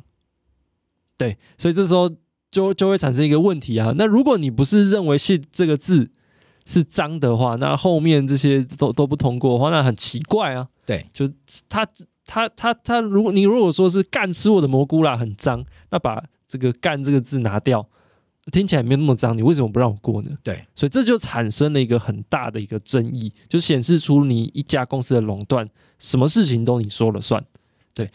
[1.18, 2.10] 对，所以这时候
[2.52, 3.94] 就就会产生一个问题啊。
[3.98, 6.12] 那如果你不是认为 shit 这个字
[6.66, 10.68] 是脏的话，那后面这些都都不通过的话，那很奇怪啊。
[10.86, 11.28] 对，就
[11.70, 11.88] 他
[12.26, 17.88] 他他他，如果你如果说是干吃我的蘑菇啦，很脏，那把这个干这个字拿掉，
[18.52, 20.30] 听起来没有那么脏，你为什么不让我过呢？
[20.44, 25.66] 对，所以这就产生了一个很大的一个争议，就显示出你一家公司的垄断，
[26.00, 27.44] 什么事情都你说了算。
[27.94, 28.10] 对。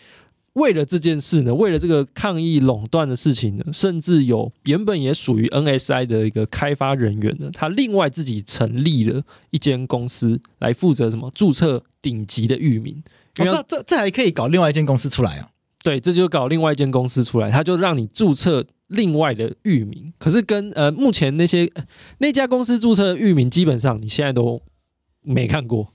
[0.57, 13.03] 为了这件事呢，为了这个抗议垄断的事情呢，甚至有原本也属于 NSI 的一个开发人员呢，他另外自己成立了一间公司来负责什么注册顶级的域名。
[13.39, 15.51] 哦，这这这还可以搞另外一间公司出来啊？
[15.85, 20.13] 对，这就搞另外一间公司出来，他就让你注册另外的域名。
[20.19, 21.71] 可是跟呃目前那些
[22.19, 24.63] 那家公司注册的域名，基本上你现在都。
[25.27, 25.93] 没看过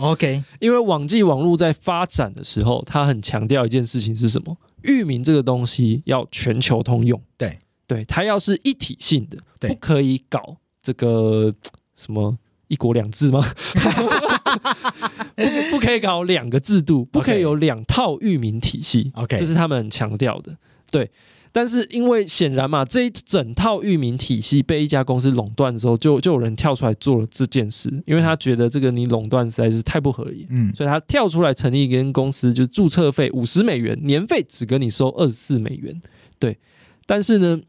[0.00, 0.44] ，OK。
[0.60, 4.56] 因为网际网络在发展的时候，它很强调一件事情是什么？
[4.82, 11.54] 域名这个东西要全球通用，对对，它要是一体性的，不可以搞这个
[11.96, 12.36] 什么
[12.68, 13.42] 一国两制吗？
[15.34, 20.56] 不，不可以搞两个制度，不可以有两套域名体系，OK，这是他们很强调的，
[20.90, 21.10] 对。
[21.56, 36.02] 但是因为显然嘛，这一整套域名体系被一家公司垄断之后，就就有人跳出来做了这件事，因为他觉得这个你垄断实在是太不合理，嗯，所以他跳出来成立一间公司，就注册费五十美元，年费只跟你收二十四美元，
[36.40, 36.58] 对。
[37.06, 37.60] 但是呢，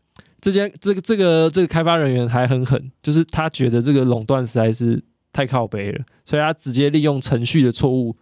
[0.41, 4.99] 这间这个这个这个开发人员还很狠，就是他觉得这个垄断实在是
[5.31, 8.17] 太靠北了，所以他直接利用程序的错误，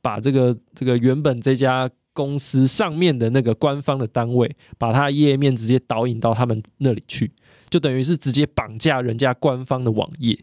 [0.00, 1.90] 把这个这个原本这家。
[2.18, 7.30] 公司上面的那个官方的单位，把它页面直接导引到他们那里去，
[7.70, 10.36] 就等于是直接绑架人家官方的网页，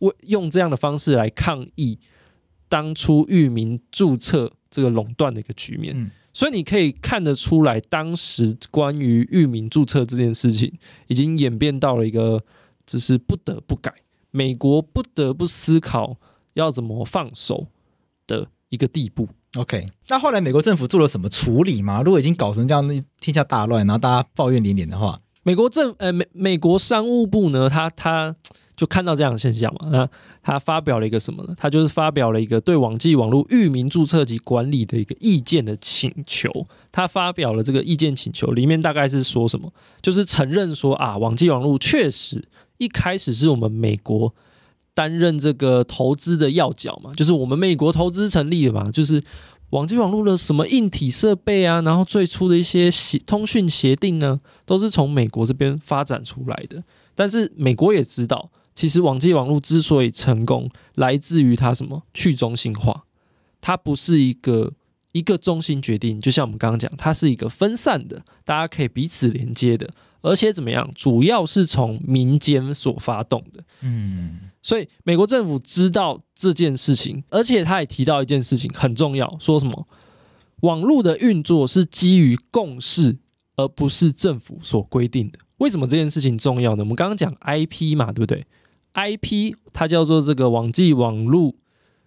[0.00, 1.98] 为用这样的方式来抗议
[2.68, 5.94] 当初域名注册这个垄断的一个局面。
[5.96, 6.10] 嗯。
[6.34, 10.70] 所以你可以看得出来，当时关于域名注册这件事情，
[11.06, 12.44] 已经演变到了一个
[12.86, 13.90] 就是不得不改，
[14.30, 16.18] 美国不得不思考
[16.52, 17.68] 要怎么放手
[18.26, 19.28] 的一个地步。
[19.58, 22.00] OK，那后来美国政府做了什么处理吗？
[22.02, 22.88] 如果已经搞成这样，
[23.20, 28.34] 天下大乱，然后大家抱怨连连的话，美国政呃美美国商务部呢，他他
[28.74, 30.08] 就看到这样的现象嘛，那
[30.42, 31.54] 他发表了一个什么呢？
[31.58, 36.50] 他就是发表了一个对网际网络域名注册及管理的一个意见的请求。
[36.90, 39.70] 他发表了这个意见请求，里面大概是说什么？
[40.00, 42.42] 就是承认说啊，网际网络确实
[42.78, 44.34] 一开始是我们美国。
[44.94, 49.22] 担任这个投资的要角嘛，就是我们美国投资成立的嘛，就是
[49.70, 56.82] 网际网络的什么硬体设备啊，然后最初的一些协通讯协定呢，都是从美国这边发展出来的。
[57.14, 63.04] 但是美国也知道，其实网际网络之所以成功，来自于它什么去中心化，
[63.60, 64.72] 它不是一个
[65.12, 69.88] 一个中心决定，就像我们刚刚讲，它是一个分散的，大家可以彼此连接的。
[70.22, 70.88] 而且怎么样？
[70.94, 79.88] 主要是从民间所发动的，嗯，所以美国政府知道这件事情，而且他也提到一件事情很重要，说什么？
[80.60, 83.18] 网络的运作是基于共识，
[83.56, 85.38] 而不是政府所规定的。
[85.58, 86.82] 为什么这件事情重要呢？
[86.82, 88.46] 我们刚刚讲 IP 嘛，对不对
[88.94, 91.54] ？IP 它叫做这个网际网络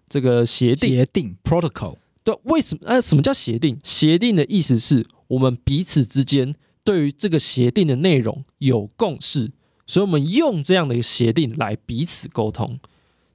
[0.07, 1.97] 这个协定，协定 protocol。
[2.23, 2.87] 对，为什么？
[2.87, 3.77] 呃，什么叫协定？
[3.83, 6.55] 协定的意思是我们彼此之间。
[6.83, 9.51] 对于这个协定的内容有共识，
[9.87, 12.79] 所以我们用这样的一个协定来彼此沟通，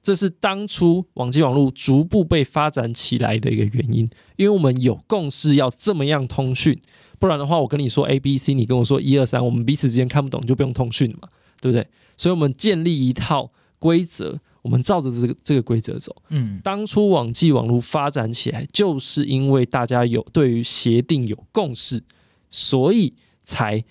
[0.03, 4.09] 这是当初网际网络逐步被发展起来的一个原因。
[4.35, 6.79] 因为我们有共识要这么样通讯，
[7.19, 11.87] 不然的话，我跟你说 A B C，你跟我说一二三，我们彼此之间看不懂就不用通讯了嘛，对不对？
[12.17, 16.15] 所以我们建立一套规则，我们照着这个这个规则走。
[16.29, 22.03] 嗯，当初网际网络发展起来，就是因为大家有对于协定有共识，
[22.49, 23.13] 所以。
[23.43, 23.83] 才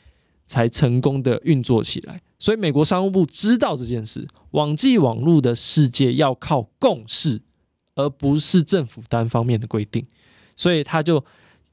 [0.46, 7.42] 才成功的运作起来，所以美国商务部知道这件事，网际网络的世界要靠共识，
[7.94, 10.06] 而不是政府单方面的规定，
[10.56, 11.22] 所以他就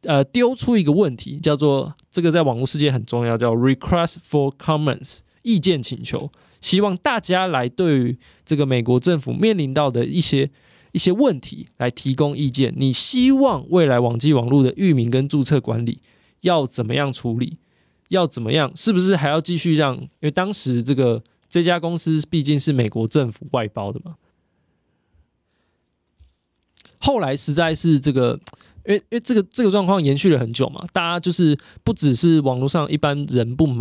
[0.01, 10.51] 呃丢出一个问题，叫做这个在网络世界很重要，叫 request for comments 意见请求，希望大家来对于这个美国政府面临到的一些
[10.91, 12.73] 一些问题来提供意见。
[12.75, 16.01] 你希望未来网际网路的域名跟注册管理
[16.41, 17.57] 要怎么样处理？
[18.09, 18.71] 要怎么样？
[18.75, 19.95] 是不是还要继续让？
[19.95, 24.15] 因为当时这个这家公司毕竟是美国政府外包的嘛。
[26.99, 28.39] 后来实在是这个，
[28.85, 33.79] 因为因为这个这个状况延续了很久嘛，大家就是不只是网络上一般人不满，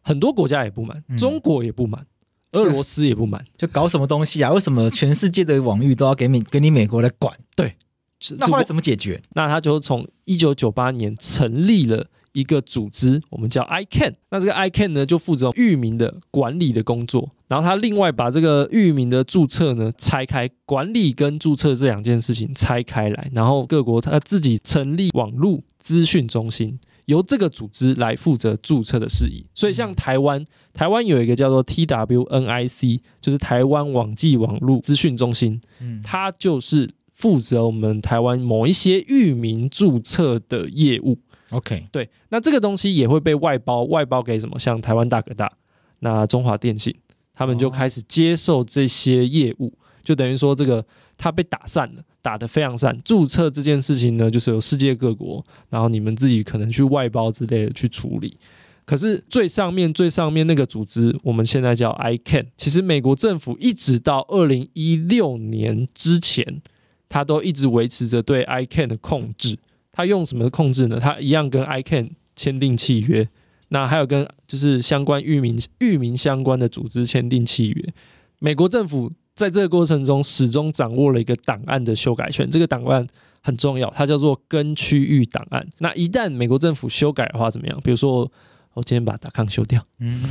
[0.00, 2.06] 很多国家也不满，中国也不满，
[2.52, 4.50] 嗯、 俄罗斯也不满，就搞什么东西啊？
[4.50, 7.38] 为什么全世界的网域都要给美给你美国来管？
[7.54, 7.76] 对，
[8.38, 9.22] 那后来怎么解决？
[9.34, 12.08] 那他就从一九九八年成立了。
[12.32, 14.14] 一个组织，我们叫 ICANN。
[14.30, 17.28] 那这个 ICANN 呢，就负责域名的管理的工作。
[17.48, 23.30] 然后他另外把这个域名的注册呢拆开，管理跟注册这两件事情拆开来。
[23.32, 29.44] 然后各国他自己成立网络资讯中心，由这个组织来负责注册的事宜。
[29.54, 35.60] 所以像台湾，台湾有一个叫做 TWNIC，就是台湾网际网络资讯中心。
[35.80, 41.18] 嗯，它就是负责我们台湾某一些域名注册的业务。
[41.52, 44.58] OK，对，那这个东西也会被外包，外包给什么？
[44.58, 45.52] 像台湾大哥大，
[46.00, 46.94] 那中华电信，
[47.34, 49.72] 他们就开始接受这些业务，
[50.02, 50.84] 就等于说这个
[51.18, 52.98] 它被打散了，打得非常散。
[53.04, 58.36] 注册这件事情呢，就是由世界各国，然后你们自己可能去外包之类的去处理。
[58.84, 66.60] 可是最上面最上面那个组织，我们现在叫 ICAN，其实美国政府一直到二零一六年之前，
[67.08, 69.58] 它都一直维持着对 ICAN 的控制。
[69.92, 70.98] 他用什么控制呢？
[70.98, 73.28] 他一样跟 ICANN 签订契约，
[73.68, 77.94] 那还有跟就是相关域名域名相关的组织签订契约。
[78.38, 83.06] 美国政府在这个过程中始终掌握了一个档案的修改权，这个档案
[83.42, 85.66] 很重要，它叫做根区域档案。
[85.78, 87.78] 那一旦美国政府修改的话，怎么样？
[87.84, 88.30] 比如说
[88.72, 90.22] 我今天把达康修掉，嗯，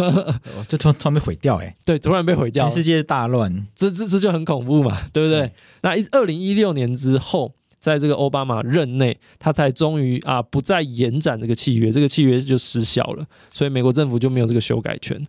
[0.66, 5.42] 就突然突然被毁掉，欸，哎，对，突然被毁掉，全世界大乱，这这这就很恐怖嘛，对不对？
[5.42, 5.52] 嗯，
[5.82, 7.52] 那一二零一六年之后。
[7.84, 15.22] 在这个奥巴马任内，他才终于啊不再延展这个契约，这个契约就失效了，所以美国政府就没有这个修改权，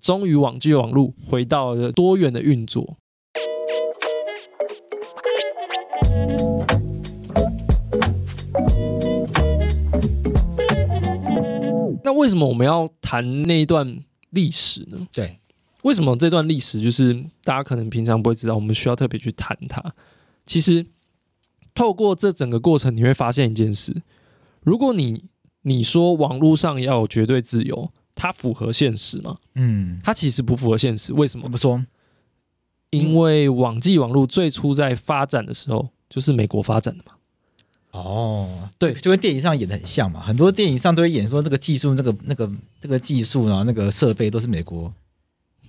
[0.00, 2.96] 终于网际网路回到了多元的运作。
[12.02, 14.00] 那为什么我们要谈那一段
[14.30, 15.06] 历史呢？
[15.12, 15.38] 对，
[15.84, 19.80] 为什么这段历史就是大家可能平常不会知道，我们需要特别去谈它？
[20.44, 20.84] 其实。
[21.74, 24.02] 透过这整个过程，你会发现一件事：
[24.62, 25.24] 如果你
[25.62, 29.36] 你说网络上要有绝对自由，它符合现实吗？
[29.54, 31.12] 嗯，它其实不符合现实。
[31.12, 31.44] 为什么？
[31.44, 31.84] 怎么说？
[32.90, 37.12] 因为网际网络最初在发展的时候，就是美国发展的嘛。
[37.92, 40.20] 哦，对，就跟电影上演的很像嘛。
[40.20, 42.50] 很多电影上都会演说，这个技术、那个、那个、
[42.82, 44.92] 那个技术然后，那个设备都是美国。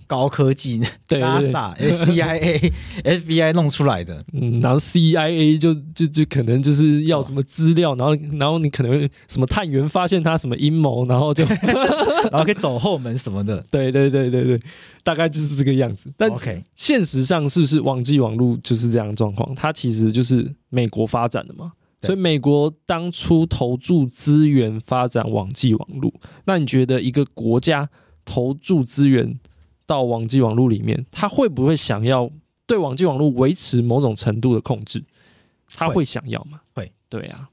[0.07, 2.71] 高科技呢 对，NASA、 CIA、
[3.03, 11.43] FBI 弄出来的，嗯，然后 CIA 就就就可能就是要什么资料，然后然后你可能什么探员发现他什么阴谋，然后就
[12.31, 14.59] 然后可以走后门什么的，对对对对对，
[15.03, 16.11] 大概就是这个样子。
[16.17, 19.53] 但 OK，现实上是不是网际网络就是这样状况？
[19.55, 26.11] 它其实就是美国发展的嘛，所以美国当初投注资源发展网际网络，
[26.45, 27.89] 那你觉得一个国家
[28.25, 29.39] 投注资源？
[29.85, 32.29] 到网际网络里面，他会不会想要
[32.65, 35.03] 对网际网络维持某种程度的控制？
[35.75, 36.61] 他会想要吗？
[36.73, 37.49] 会，对啊。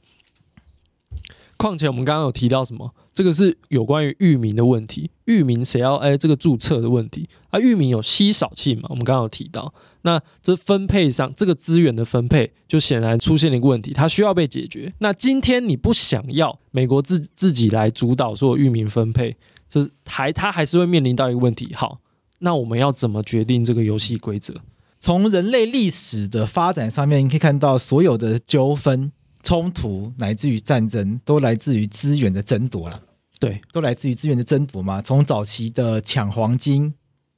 [1.56, 2.94] 况且我们刚刚有提到什么？
[3.12, 7.58] 这个是有关于域名的问题，域名谁要哎这个注册的问题啊？
[7.60, 8.86] 域名有稀少性嘛？
[8.90, 14.92] 我们刚刚有提到，那这分配上这个资源的分配就显然出现了一个问题，它需要被解决。
[15.00, 19.36] 那今天你不想要美国自自己来主导所有域名分配，
[19.68, 21.74] 这还它还是会面临到一个问题。
[21.74, 22.00] 好。
[22.40, 24.54] 那我们要怎么决定这个游戏规则？
[24.98, 29.10] 从人类历史的发展上面，你可以看到所有的纠纷、
[29.42, 33.00] 冲突，乃至于战争，都来自于资源的争夺了。
[33.38, 35.00] 对，都来自于资源的争夺嘛。
[35.00, 36.92] 从早期的抢黄金，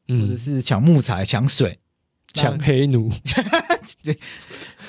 [0.09, 1.79] 或者是抢木材、抢水、
[2.35, 3.09] 抢黑奴，
[4.03, 4.19] 对，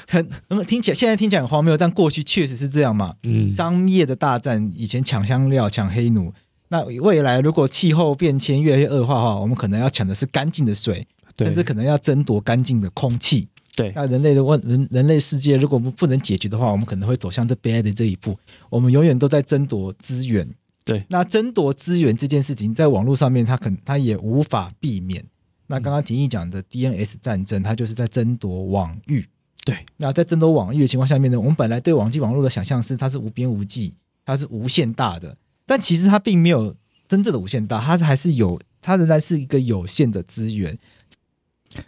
[0.07, 0.27] 很
[0.65, 3.15] 听起来现在听起来很荒谬，但过去确实是这样嘛。
[3.21, 6.33] 嗯，商业的大战，以前抢香料、抢黑奴。
[6.73, 11.05] 那未来如果气候变迁越来越恶化的话，我们可能要抢的是干净的水，
[11.37, 13.47] 甚至可能要争夺干净的空气。
[13.75, 18.35] 对，那人类的问人人类世界如果不不能解决的话，我们可能会走向这悲哀的这一步。
[18.71, 20.49] 我们永远都在争夺资源。
[20.83, 25.23] 对，那争夺资源这件事情，在网络上面，它可能它也无法避免。
[25.67, 29.23] 那刚刚廷义讲的 DNS 战争，它就是在争夺网域。
[29.63, 33.93] 对，那在争夺网域的情况下面呢，我们本来对网际网络的想象是它是无边无际，
[34.25, 35.37] 它是无限大的。
[35.65, 36.75] 但其实它并没有
[37.07, 40.77] 真正的无限大，它还是有，它仍然是一个有限的资源。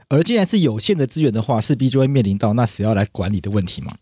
[0.08, 3.96] 而既然是有限的资源的话，势必就会面临到那谁要来管理的问题嘛。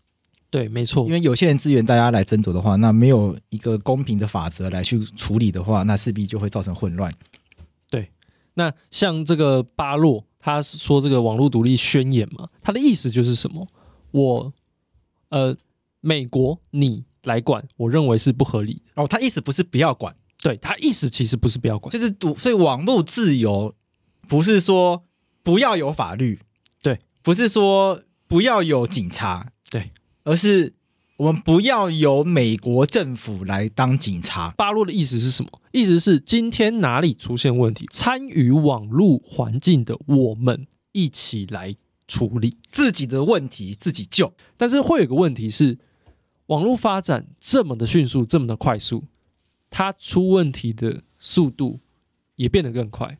[0.48, 1.04] 对，没错。
[1.04, 7.12] 因为有限的资源大家来争夺的话，那没有一个公平的法则来去处理的话，那势必就会造成混乱。
[7.90, 8.08] 对，
[8.54, 13.66] 那像这个巴洛他说这个网络独立宣言嘛，他的意思就是什么？
[14.12, 14.52] 我
[15.30, 15.56] 呃，
[16.00, 19.02] 美国你来管，我认为是不合理的。
[19.02, 23.74] 哦，他意思不是不要管，对，他意思其实不是不要管，就是独，所以网络自由
[24.28, 25.04] 不是说。
[25.44, 26.40] 不要有法律，
[26.82, 29.90] 对，不是说不要有警察，对，
[30.22, 30.72] 而是
[31.18, 34.54] 我们不要由美国政府来当警察。
[34.56, 35.60] 巴洛的意思是什么？
[35.72, 41.76] 意思是今天哪里出现问题，参与网络环境的我们一起来
[42.08, 44.32] 处理自己的问题，自己救。
[44.56, 45.78] 但是会有个问题是，
[46.46, 49.04] 网络发展这么的迅速，这么的快速，
[49.70, 51.80] 它出问题的速度
[52.36, 53.18] 也变得更快。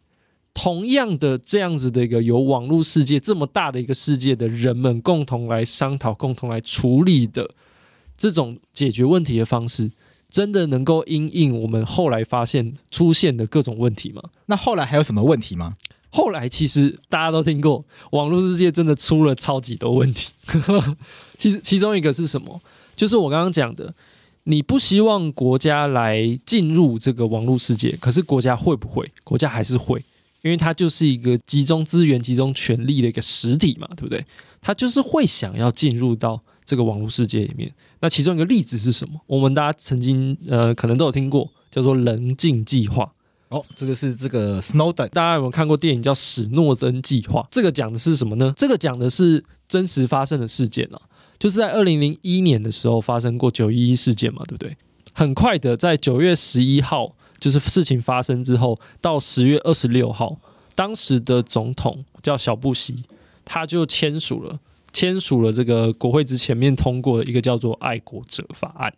[0.53, 7.51] 同样的这样子的一个有网络世界这么大的一个世界的人们共同来商讨、共同来处理的
[8.16, 9.91] 这种解决问题的方式，
[10.29, 14.22] 真的能够因应我们后来发现出现的各种问题吗？
[14.47, 15.77] 那后来还有什么问题吗？
[16.15, 20.31] 后来其实大家都听过，网络世界真的出了超级多问题。
[21.37, 22.61] 其实其中一个是什么？
[22.95, 23.93] 就是我刚刚讲的，
[24.45, 29.11] 你不希望国家来进入这个网络世界，可是国家会不会？
[29.25, 30.01] 国家还是会。
[30.43, 34.25] 因为它就是一个集中资源、集中权力的一个实体嘛，对不对？
[34.61, 37.73] 它就是会想要进入到这个网络世界里面。
[38.01, 39.21] 那其中一个例子是什么？
[39.27, 43.11] 我们大家曾经呃可能都有听过，叫做“棱镜计划”。
[43.49, 47.40] 哦，这个是这个 Snowden，大家有没有看过电影叫《史诺登计划》？
[47.51, 48.53] 这个讲的是什么呢？
[48.57, 51.01] 这个讲的是真实发生的事件啊，
[51.38, 54.76] 就是在二零零一年的时候发生过九一一事件嘛，对不对？
[55.12, 57.14] 很快的，在九月十一号。
[57.40, 60.38] 就是事情发生之后，到十月二十六号，
[60.74, 63.05] 当时的总统叫小布希，
[63.45, 64.59] 他就签署了
[64.95, 68.90] 签署了这个国会之前面通过的一个叫做《爱国者法案》。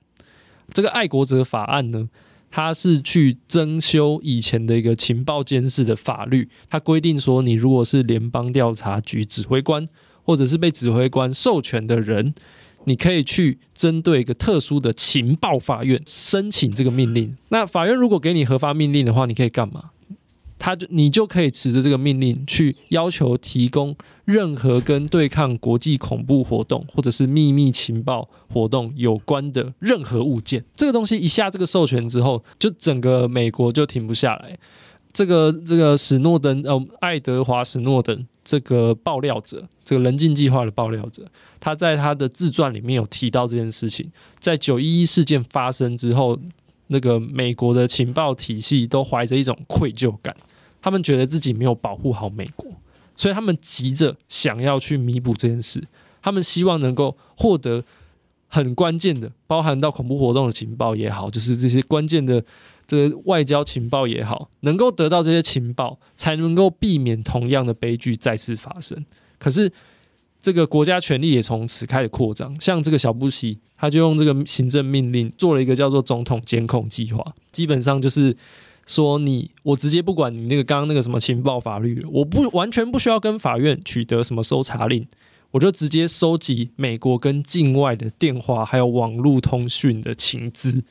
[0.72, 2.08] 这个《爱国者法案》呢，
[2.50, 6.48] 他是去增修以前的一个情报监视的法律。
[6.70, 9.86] 它规定说，你如果是联邦调查局指挥官，
[10.24, 12.34] 或者是被指挥官授权的人。
[12.88, 17.36] 你可以去针对一个特殊的情报法院申请这个命令。
[17.48, 19.90] 那法院如果给你核发命令的话，你可以干嘛？
[20.56, 23.96] 他就你就可以持着这个命令去要求提供
[24.26, 30.62] 任何跟对抗国际恐怖活动或者是秘密情报活动有关的任何物件。
[30.74, 34.58] 这个东西一下这个授权之后，就整个美国就停不下来。
[35.14, 39.66] 这个这个史诺登呃，爱德华史诺登这个爆料者。
[39.82, 41.22] 这个棱镜计划的爆料者，
[41.60, 44.10] 他在他的自传里面有提到这件事情。
[44.40, 46.36] 在九一一事件发生之后，
[46.88, 50.36] 那个美国的情报体系都怀着一种愧疚感，
[50.82, 52.68] 他们觉得自己没有保护好美国，
[53.16, 55.82] 所以他们急着想要去弥补这件事。
[56.22, 57.84] 他们希望能够获得
[58.48, 62.44] 很关键的，包含到恐怖活动的情报也好，就是这些关键的
[62.86, 69.04] 这个外交情报也好，能够得到这些情报，才能够避免同样的悲剧再次发生。
[69.38, 69.70] 可是，
[70.40, 72.58] 这个国家权力也从此开始扩张。
[72.60, 78.36] 像这个小布希，他就用这个行政命令做了一个叫做“总统监控计划”，基本上就是
[78.86, 85.06] 说你，我直接不管你那个刚刚那个什么情报法律，我不完全不需要跟法院取得什么搜查令，
[85.50, 90.82] 我就直接收集美国跟境外的电话还有网络通讯的情资，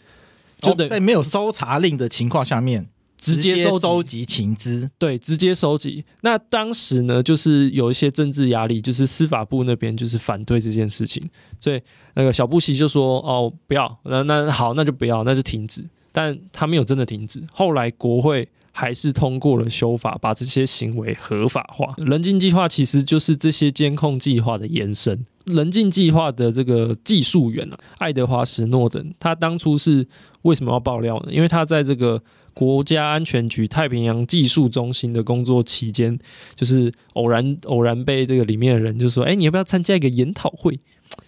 [0.59, 2.87] 就等、哦、在没有搜查令的情况下面。
[3.17, 6.03] 直接收集情资，对，直接收集。
[6.21, 11.27] 那当时呢，就是有一些政治压力，就是司法部那边就是反对这件事情，
[11.59, 11.81] 所以
[12.13, 15.83] 那个小布希就说：“哦，不要，那那好，那就不要，那就停止。”
[16.16, 17.43] 但他没有真的停止。
[17.51, 21.93] 后来国会还是通过了修法，把这些行为合法化。
[21.97, 25.26] 棱镜计划其实就是这些监控计划的延伸。
[25.47, 30.07] 棱镜计划的这个技术员啊，爱德华史诺登，他当初是
[30.43, 31.34] 为什么要爆料呢？
[31.34, 32.22] 因为他在这个。
[32.55, 36.18] 国家安全局太平洋技术中心的工作期间，
[36.55, 40.80] 就是偶然偶然被这个里面的人就说：“哎，你要不要参加一个研讨会？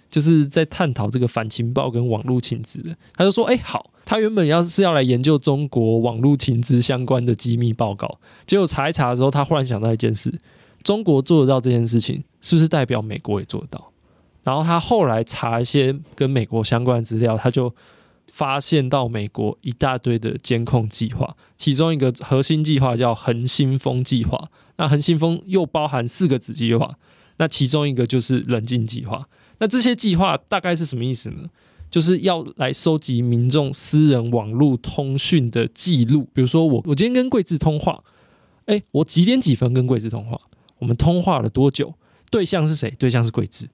[0.10, 10.34] 就是在探讨这个反情报跟网络情资的。”他就说：“哎，好。”他原本要是要来研究中国网络情资相关的机密报告，结果查一查的时候，他忽然想到一件事：
[10.82, 13.91] 中国做得到这件事情，是不是代表美国也做得到？
[14.43, 17.74] 然后他后来查一些跟美国相关的资料，他就。
[18.34, 24.49] 发现到美国一大堆的监控计划，其中一个核心计划叫恒星风计划。
[24.76, 26.97] 那恒星风又包含四个子计划，
[27.38, 29.28] 那其中一个就是冷静计划。
[29.60, 31.49] 那这些计划大概是什么意思呢？
[31.89, 36.28] 就是要来收集民众私人网络通讯的记录。
[36.34, 38.03] 比如说我我今天跟贵志通话，
[38.66, 40.39] 哎，我几点几分跟贵志通话？
[40.80, 41.93] 我们通话了多久？
[42.30, 42.93] 对象是谁？
[42.99, 43.70] 对象是贵志。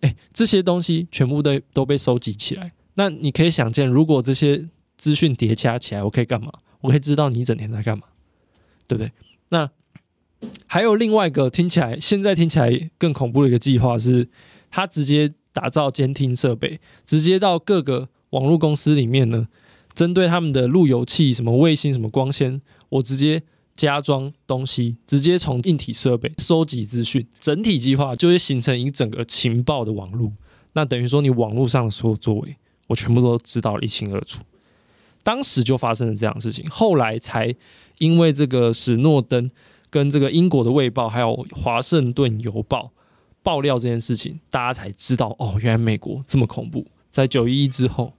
[0.00, 2.72] 哎，这些东西全部都都被收集起来。
[2.94, 6.52] 那你可以想见，如果这些资讯叠加起来，我可以干嘛？
[6.80, 8.04] 我可以知道你整天在干嘛，
[8.86, 9.12] 对不对？
[9.48, 9.68] 那
[10.66, 14.28] 还有另外一个听起来现在听起来更恐怖的一个计划是，
[14.70, 19.48] 他直接打造监听设备，直接到各个网络公司里面呢，
[19.94, 23.42] 针对他们的路由器、什么卫星、什么光纤，我直接
[23.74, 30.32] 加装东西，直接从硬体设备收集资讯，整体计划就会形成一整个情报的网络。
[30.74, 32.56] 那等于说，你网络上的所有作为，
[32.86, 34.40] 我全部都知道一清二楚。
[35.22, 37.54] 当时就发生了这样的事情，后来才
[37.98, 39.50] 因为这个史诺登
[39.90, 42.92] 跟这个英国的《卫报》还有《华盛顿邮报》
[43.42, 48.12] 爆料这件事情，大家才知道哦，原来美国这么恐怖，在九一一之后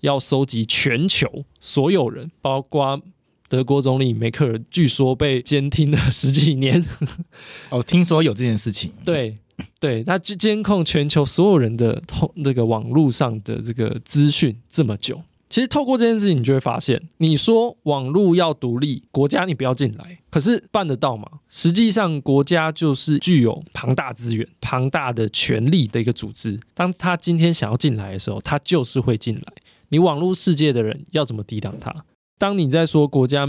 [0.00, 3.00] 要收集全球所有人，包括
[3.48, 6.84] 德国总理梅克尔，据说被监听了十几年。
[7.70, 8.92] 哦，听说有这件事情。
[9.04, 9.38] 对
[9.80, 15.20] 对，他监控全球所有人的通这个网络上的这个资讯这么久。
[15.48, 21.26] 其实透过这件事情，你就会发现，你说网络要独立，国家你不要进来，可是办得到吗？
[21.48, 26.60] 实际上，国家就是具有庞大资源、庞大的权力的一个组织。
[26.74, 29.42] 当他今天想要进来的时候，他就是会进来。
[29.88, 32.04] 你网络世界的人要怎么抵挡他？
[32.38, 33.46] 当你在说国家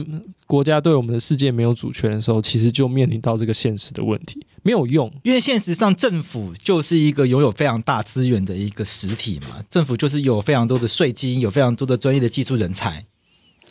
[0.47, 13.05] 国家对我们的世界没有主权的时候，其实就面临到这个现实的问题，没有用，因为现实上政府就是一个拥有非常大资源的一个实体嘛，政府就是有非常多的税金，有非常多的专业的技术人才，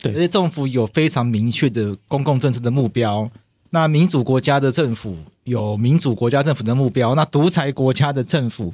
[0.01, 3.29] 对，而且政府有非常明确的公共政策的目标。
[3.71, 8.73] 那民主国家的政府有民主国家政府的目标，那独裁国家的政府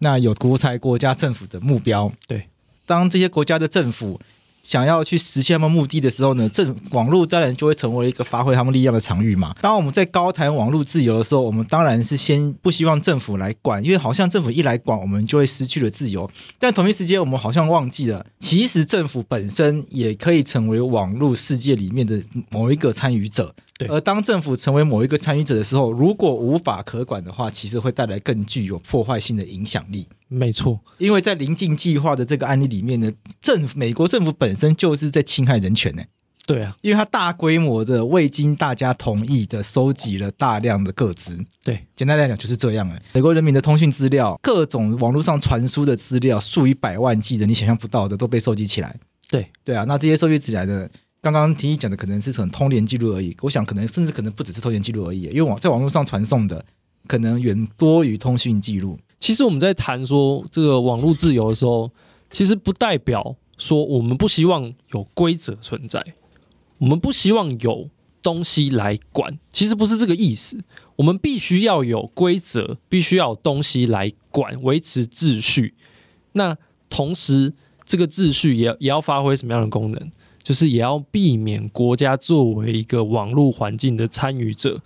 [0.00, 2.12] 那有独裁国家政府的目标。
[2.26, 2.48] 对，
[2.84, 4.20] 当这些国家的政府。
[4.66, 9.54] 想要去实现他们目的的时候呢，这网络当然就会成为一个发挥他们力量的场域嘛。
[9.62, 16.28] 当我们在高谈网络自由的时候，我们当然是先不希望政府来管，因为好像政府一来管，我们就会失去了自由。
[16.58, 23.54] 但同一时间，我们好像忘记了，其实政府本身也可以成为网络世界里面的某一个参与者。
[23.78, 30.08] 对，而当政府成为某一个参与者的时候，如果无法可管的话，其实会带来更具有破坏性的影响力。
[30.28, 33.10] 没错，因为在临近计划的这个案例里面呢，
[33.40, 36.02] 政府美国政府本身就是在侵害人权呢。
[36.46, 41.38] 对啊，因为它大规模的未经大家同意的收集了大量的个资。
[41.64, 43.00] 对，简单来讲就是这样了。
[43.12, 48.96] 美国人民的通讯资料，各种网络上传输的资料，数以百万计的，你想象不到的都被收集起来。
[49.28, 50.90] 对，对啊，那这些收集起来的。
[51.22, 56.64] 刚刚听你讲的可能是很通联记录而已，我想可能甚至可能不只是通联记录而已，因为网在网络上传送的
[57.06, 58.98] 可能远多于通讯记录。
[59.18, 61.90] 其实我们在谈说这个网络自由的时候，
[62.30, 66.04] 其实不代表说我们不希望有规则存在，
[66.78, 67.88] 我们不希望有
[68.22, 70.62] 东西来管，其实不是这个意思。
[70.96, 75.74] 我们必须要有规则，必须要有东西来管，维持秩序。
[76.32, 76.56] 那
[76.88, 77.52] 同时，
[77.84, 80.10] 这个秩序也也要发挥什么样的功能？
[80.42, 84.80] 就是也要避免国家作为一个网络环境的参与者、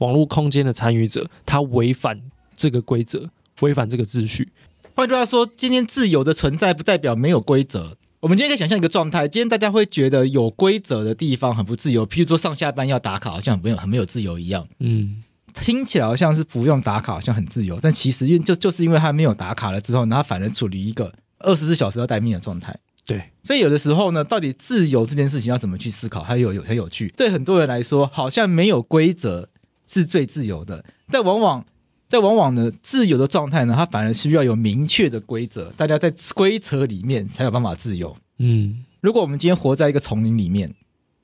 [0.00, 2.20] 网络空间的参与者，他违反
[2.54, 3.30] 这个规则，
[3.60, 4.50] 违反这个秩序。
[4.94, 7.96] 换句话说，今天自由的存在不代表没有规则。
[8.20, 14.68] 我们今天可以想象一个状态：今天大家会觉得有规则的地方很不自由，譬如说上下班要打卡，好像很没有很没有自由一样。
[14.80, 15.22] 嗯，
[15.54, 22.76] 听起来好像是不用打卡，好像很自由，但其实因为就就是因为他没有打卡了之后，他反而处于一个二十四小时要待命的状态。
[23.06, 27.12] 对，所以有的时候呢，到底自由这件事情要怎么去思考，它有有很有趣。
[27.16, 29.48] 对很多人来说，好像没有规则
[29.90, 31.66] 是最自由的，但往往
[32.08, 38.16] 但往往呢，自由的状态呢，它反而需要有明确的规则，大家在规则里面才有办法自由。
[38.38, 40.72] 嗯，如果我们今天活在一个丛林里面，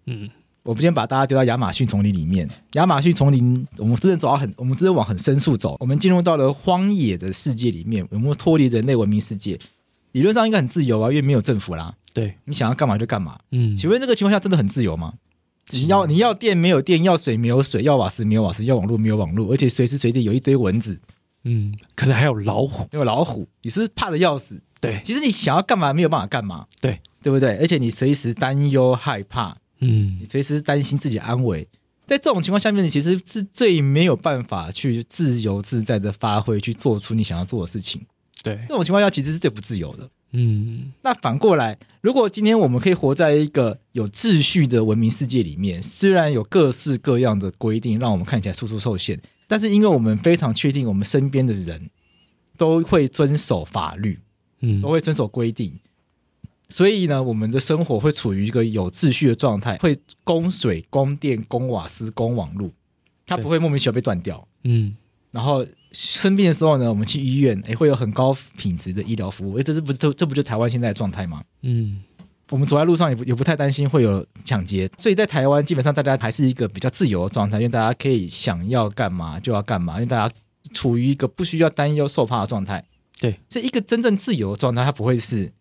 [0.06, 0.28] 嗯，
[0.64, 9.56] 我们今天把大家丢到亚马逊丛林里面，亚马逊丛林，我们真的走到很，我们真的往很深处走，我们进入到了荒野的世界里面，我们脱离人类文明世界。
[10.10, 11.94] 理论上应该很自由啊，因为没有政府啦。
[12.12, 13.38] 对，你想要干嘛就干嘛。
[13.52, 15.12] 嗯，请问这个情况下真的很自由吗？
[15.72, 21.00] 你要你要电没有电，要水没有水，要瓦斯没有瓦斯，要网络没有网络，而且随时随地有一堆蚊子，
[21.44, 24.60] 嗯，可能还有老虎，有老虎，你是，是怕的要死。
[24.80, 26.66] 对，其实你想要干嘛没有办法干嘛。
[26.80, 27.56] 对，对不对？
[27.56, 31.66] 而且你随时担忧害怕，嗯，你随时担心自己安危。
[32.06, 38.06] 在这种情况下面，你其实是最没有办法去自由自在的发挥，去做出你想要做的事情。
[38.44, 40.08] 对，这种情况下其实是最不自由的。
[40.38, 49.18] 嗯，那反过来，如果今天我们可以活在一个有秩序的文明世界里面，虽然有各式各样的规定让我们看起来处处受限，
[49.48, 51.88] 但是因为我们非常确定我们身边的人
[52.58, 54.18] 都会遵守法律，
[54.60, 55.72] 嗯都会遵守规定。
[56.68, 62.70] 所以呢，我们的生活会处于一个有秩序的状态，会供水、供电、供瓦斯、供网络，
[63.24, 64.46] 它不会莫名其妙被断掉。
[64.64, 64.96] 嗯，
[65.30, 65.64] 然后
[65.98, 69.56] 生病的时候呢，我们去医院，诶，会有很高品质的医疗服务。
[69.56, 71.42] 诶，这是不是这这不就台湾现在的状态吗？
[71.62, 72.02] 嗯，
[72.50, 80.34] 我们走在路上也不也不太担心会有抢劫，所以在台湾基本上大家还是一个比较自由的状态，因为大家可以想要干嘛就要干嘛，因为大家
[80.74, 82.84] 处于一个不需要担忧受怕的状态。
[83.18, 85.52] 对，这一个真正自由的状态，它不会是。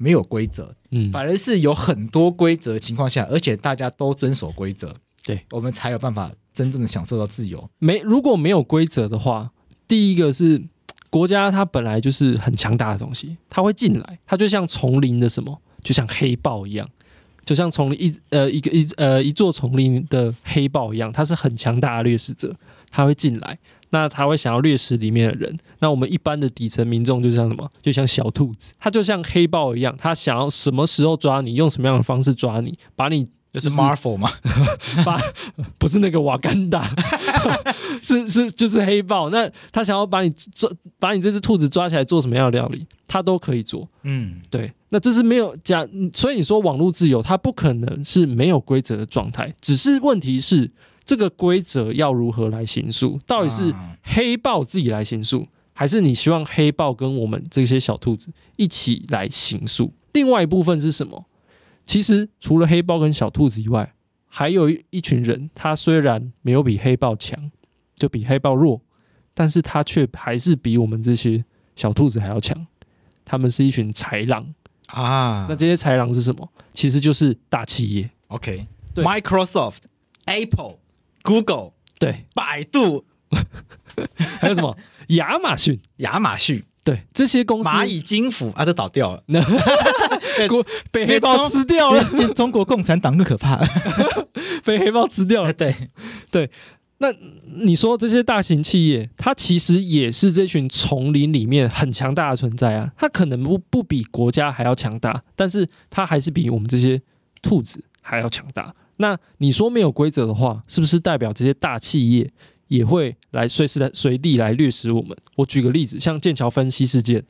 [0.00, 7.68] 没有规则，嗯，反而是有很多规则的情况下，而且大家都遵守规则，对，我们才有办法真正的享受到自由。
[7.80, 9.50] 没如果没有规则的话，
[9.88, 10.62] 第一个是
[11.10, 16.86] 国家它本来就是很强大的东西，它会进来，它就像丛林的什么，就像黑豹一样，
[17.44, 22.54] 就像丛林一呃一个一呃一座丛林的黑豹一样，它是很强大的掠食者，
[22.90, 23.58] 它会进来。
[23.90, 27.66] 那它会想要掠食里面的人，那我们一般的底层民众就像什么？
[27.80, 33.26] 就像小兔子，它就像黑豹一样，它想要什么时候抓你，用什么样的方式抓你，把你
[33.58, 34.30] 就是 Marvel 吗？
[35.04, 35.20] 把
[35.78, 36.88] 不是那个瓦干达，
[38.02, 39.30] 是是就是黑豹。
[39.30, 43.88] 那他想要把你抓，把你这只兔子抓起来做什么样的料理，他都可以做。
[44.02, 44.72] 嗯，对。
[44.90, 50.70] 那这是没有讲，所以你说网络自由，它不可能是没有规则的状态，只是问题是。
[51.04, 53.18] 这个规则要如何来行塑？
[53.26, 59.90] 到底是黑豹自己来行塑，还是你希望黑豹跟我们这些小兔子一起来行塑？
[60.12, 61.24] 另外一部分是什么？
[61.88, 63.94] 其实除了黑豹跟小兔子以外，
[64.26, 67.50] 还有一一群人，他虽然没有比黑豹强，
[67.96, 68.80] 就比黑豹弱，
[69.32, 72.66] 但是他却还是比我们这些小兔子还要强。
[73.24, 74.54] 他们是一群豺狼
[74.88, 75.46] 啊！
[75.48, 76.48] 那这些豺狼是什么？
[76.72, 78.10] 其实就是大企业。
[78.28, 79.80] OK，对，Microsoft、
[80.26, 80.76] Apple。
[81.24, 83.04] Google 对，百度，
[84.40, 84.74] 还有什么
[85.08, 89.22] 亚马逊、亚马逊对这些公司，蚂蚁金服啊都倒掉了，
[90.90, 92.04] 被黑豹吃掉了。
[92.34, 93.58] 中国共产党更可怕，
[94.64, 95.52] 被黑豹吃掉了。
[95.54, 95.74] 对
[96.30, 96.50] 对，
[96.98, 97.08] 那
[97.62, 102.92] 你说这些大型企业，它其实也是这群丛林里面很强大的存在啊。
[102.96, 107.00] 它可能不不比国家还要强大，但是它还是比我们这些
[107.40, 108.74] 兔子还要强大。
[108.96, 112.28] 那你说没有规则的话，是不是代表这些大企业
[112.66, 115.16] 也会来随时来随地来掠食我们？
[115.36, 117.22] 我举个例子，像剑桥分析事件，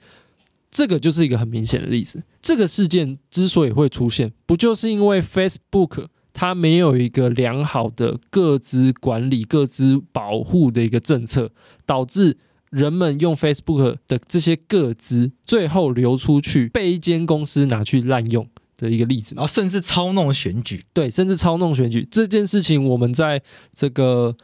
[0.70, 2.22] 这个就是一个很明显的例子。
[2.40, 11.50] 这个事件之所以会出现，不就是因为 Facebook 它没有一个良好的个资管理、个资保护的一个政策，
[11.84, 12.38] 导致
[12.70, 18.48] 人们用 Facebook 的这些个资最后流出去，被一间公司拿去滥用。
[18.80, 23.42] 的一个例子，然后甚至操弄选举，对，甚至操弄选举这件事情，我们在
[23.74, 24.36] 这个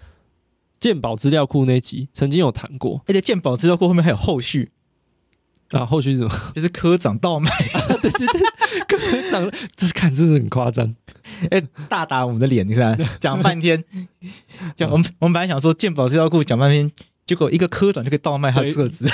[0.80, 3.00] 鉴宝资料库那集曾经有谈过。
[3.06, 4.72] 而且鉴宝资料库后面还有后续
[5.70, 6.30] 啊，后续是什么？
[6.54, 7.50] 就是科长倒卖，
[8.00, 8.42] 对对对，
[8.86, 10.94] 科长，这看真是很夸张，
[11.50, 13.82] 哎、大打我们的脸，你看，讲半天，
[14.76, 16.90] 讲我们我们本来想说鉴宝这条库讲半天，
[17.26, 19.04] 结果一个科长就可以倒卖他的册子，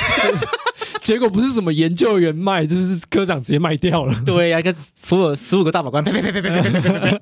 [1.03, 4.23] 结果不是什么研究员卖，就是科长直接卖掉了。
[4.27, 7.21] 对呀、一个所有十五个大法官，呸呸呸呸呸呸呸呸。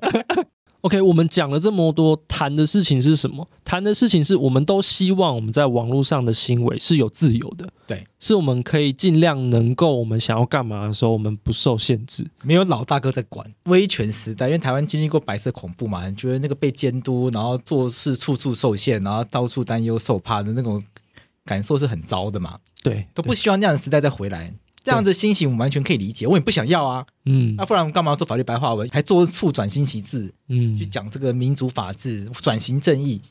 [0.81, 3.45] OK，我们讲了这么多，谈的事情是什么？
[3.65, 13.45] 谈的事情是我们都希望我们在网络上的行为是有自由的，对，是我们可以尽量能够我们想要干嘛的时候，我们不受限制，没有老大哥在管。
[13.65, 20.81] 威权时代，因为台湾经历过白色恐怖嘛，你觉得那个被监督，然后做事处处受限，然后到处担忧受怕的那种
[21.43, 22.57] 感受是很糟的嘛。
[22.81, 24.53] 对，都不希望那样的时代再回来，
[24.83, 26.25] 这样的心情我完全可以理解。
[26.25, 33.21] 我也不想要啊，嗯，那不然我干嘛要做法律白话文，还做促转新旗帜，嗯，去讲这个民主法治、转型正义？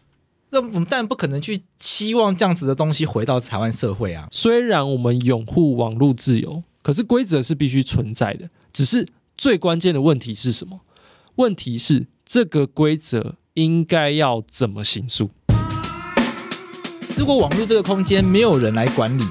[0.51, 4.29] 那我们当然不可能去期望这样子的东西回到台湾社会啊。
[4.31, 8.49] 虽然我们拥护网络自由，可是规则是必须存在的。
[8.73, 10.81] 只是最关键的问题是什么？
[11.37, 15.31] 问题是这个规则应该要怎么行诉？
[17.17, 19.25] 如果网络这个空间没有人来管理，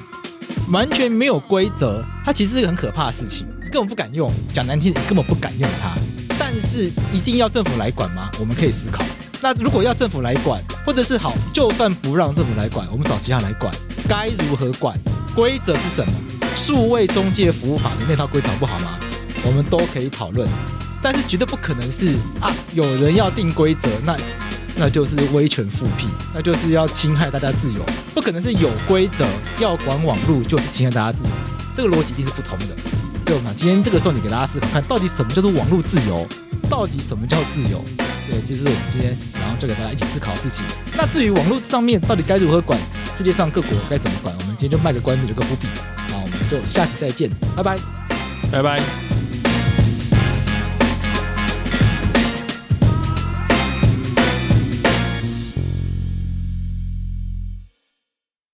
[0.70, 4.30] 完全没有规则，它其实是个很可怕的事情，根本不敢用。
[4.52, 5.94] 讲难听点，根本不敢用它。
[6.38, 8.30] 但是一定要政府来管吗？
[8.38, 9.02] 我们可以思考。
[9.40, 13.72] 那如果要政府来管，或者是好，就算不让政府来管，我们找其他来管，
[14.06, 14.98] 该如何管？
[15.34, 16.12] 规则是什么？
[16.54, 18.98] 数位中介服务法的那套规则不好吗？
[19.44, 20.46] 我们都可以讨论。
[21.00, 24.14] 但是绝对不可能是啊，有人要定规则，那。
[24.78, 29.26] 那就是威权复辟，那就是要侵害大家自由，不可能是有规则
[29.58, 31.30] 要管网络就是侵害大家自由，
[31.76, 32.66] 这个逻辑一定是不同的。
[33.26, 36.26] 所以我们今天这个重点给大家思考，看到底什么叫做网络自由，
[36.70, 37.84] 到底什么叫自由？
[38.30, 40.64] 对，这是我们今天然后就给大家一起思考的事情。
[40.96, 42.78] 那至于网络上面到底该如何管，
[43.16, 45.66] 世界上各国该怎么管，我们今天就卖个关子，留个伏笔。
[46.08, 47.76] 那我们就下期再见，拜拜。
[48.52, 49.07] 拜拜。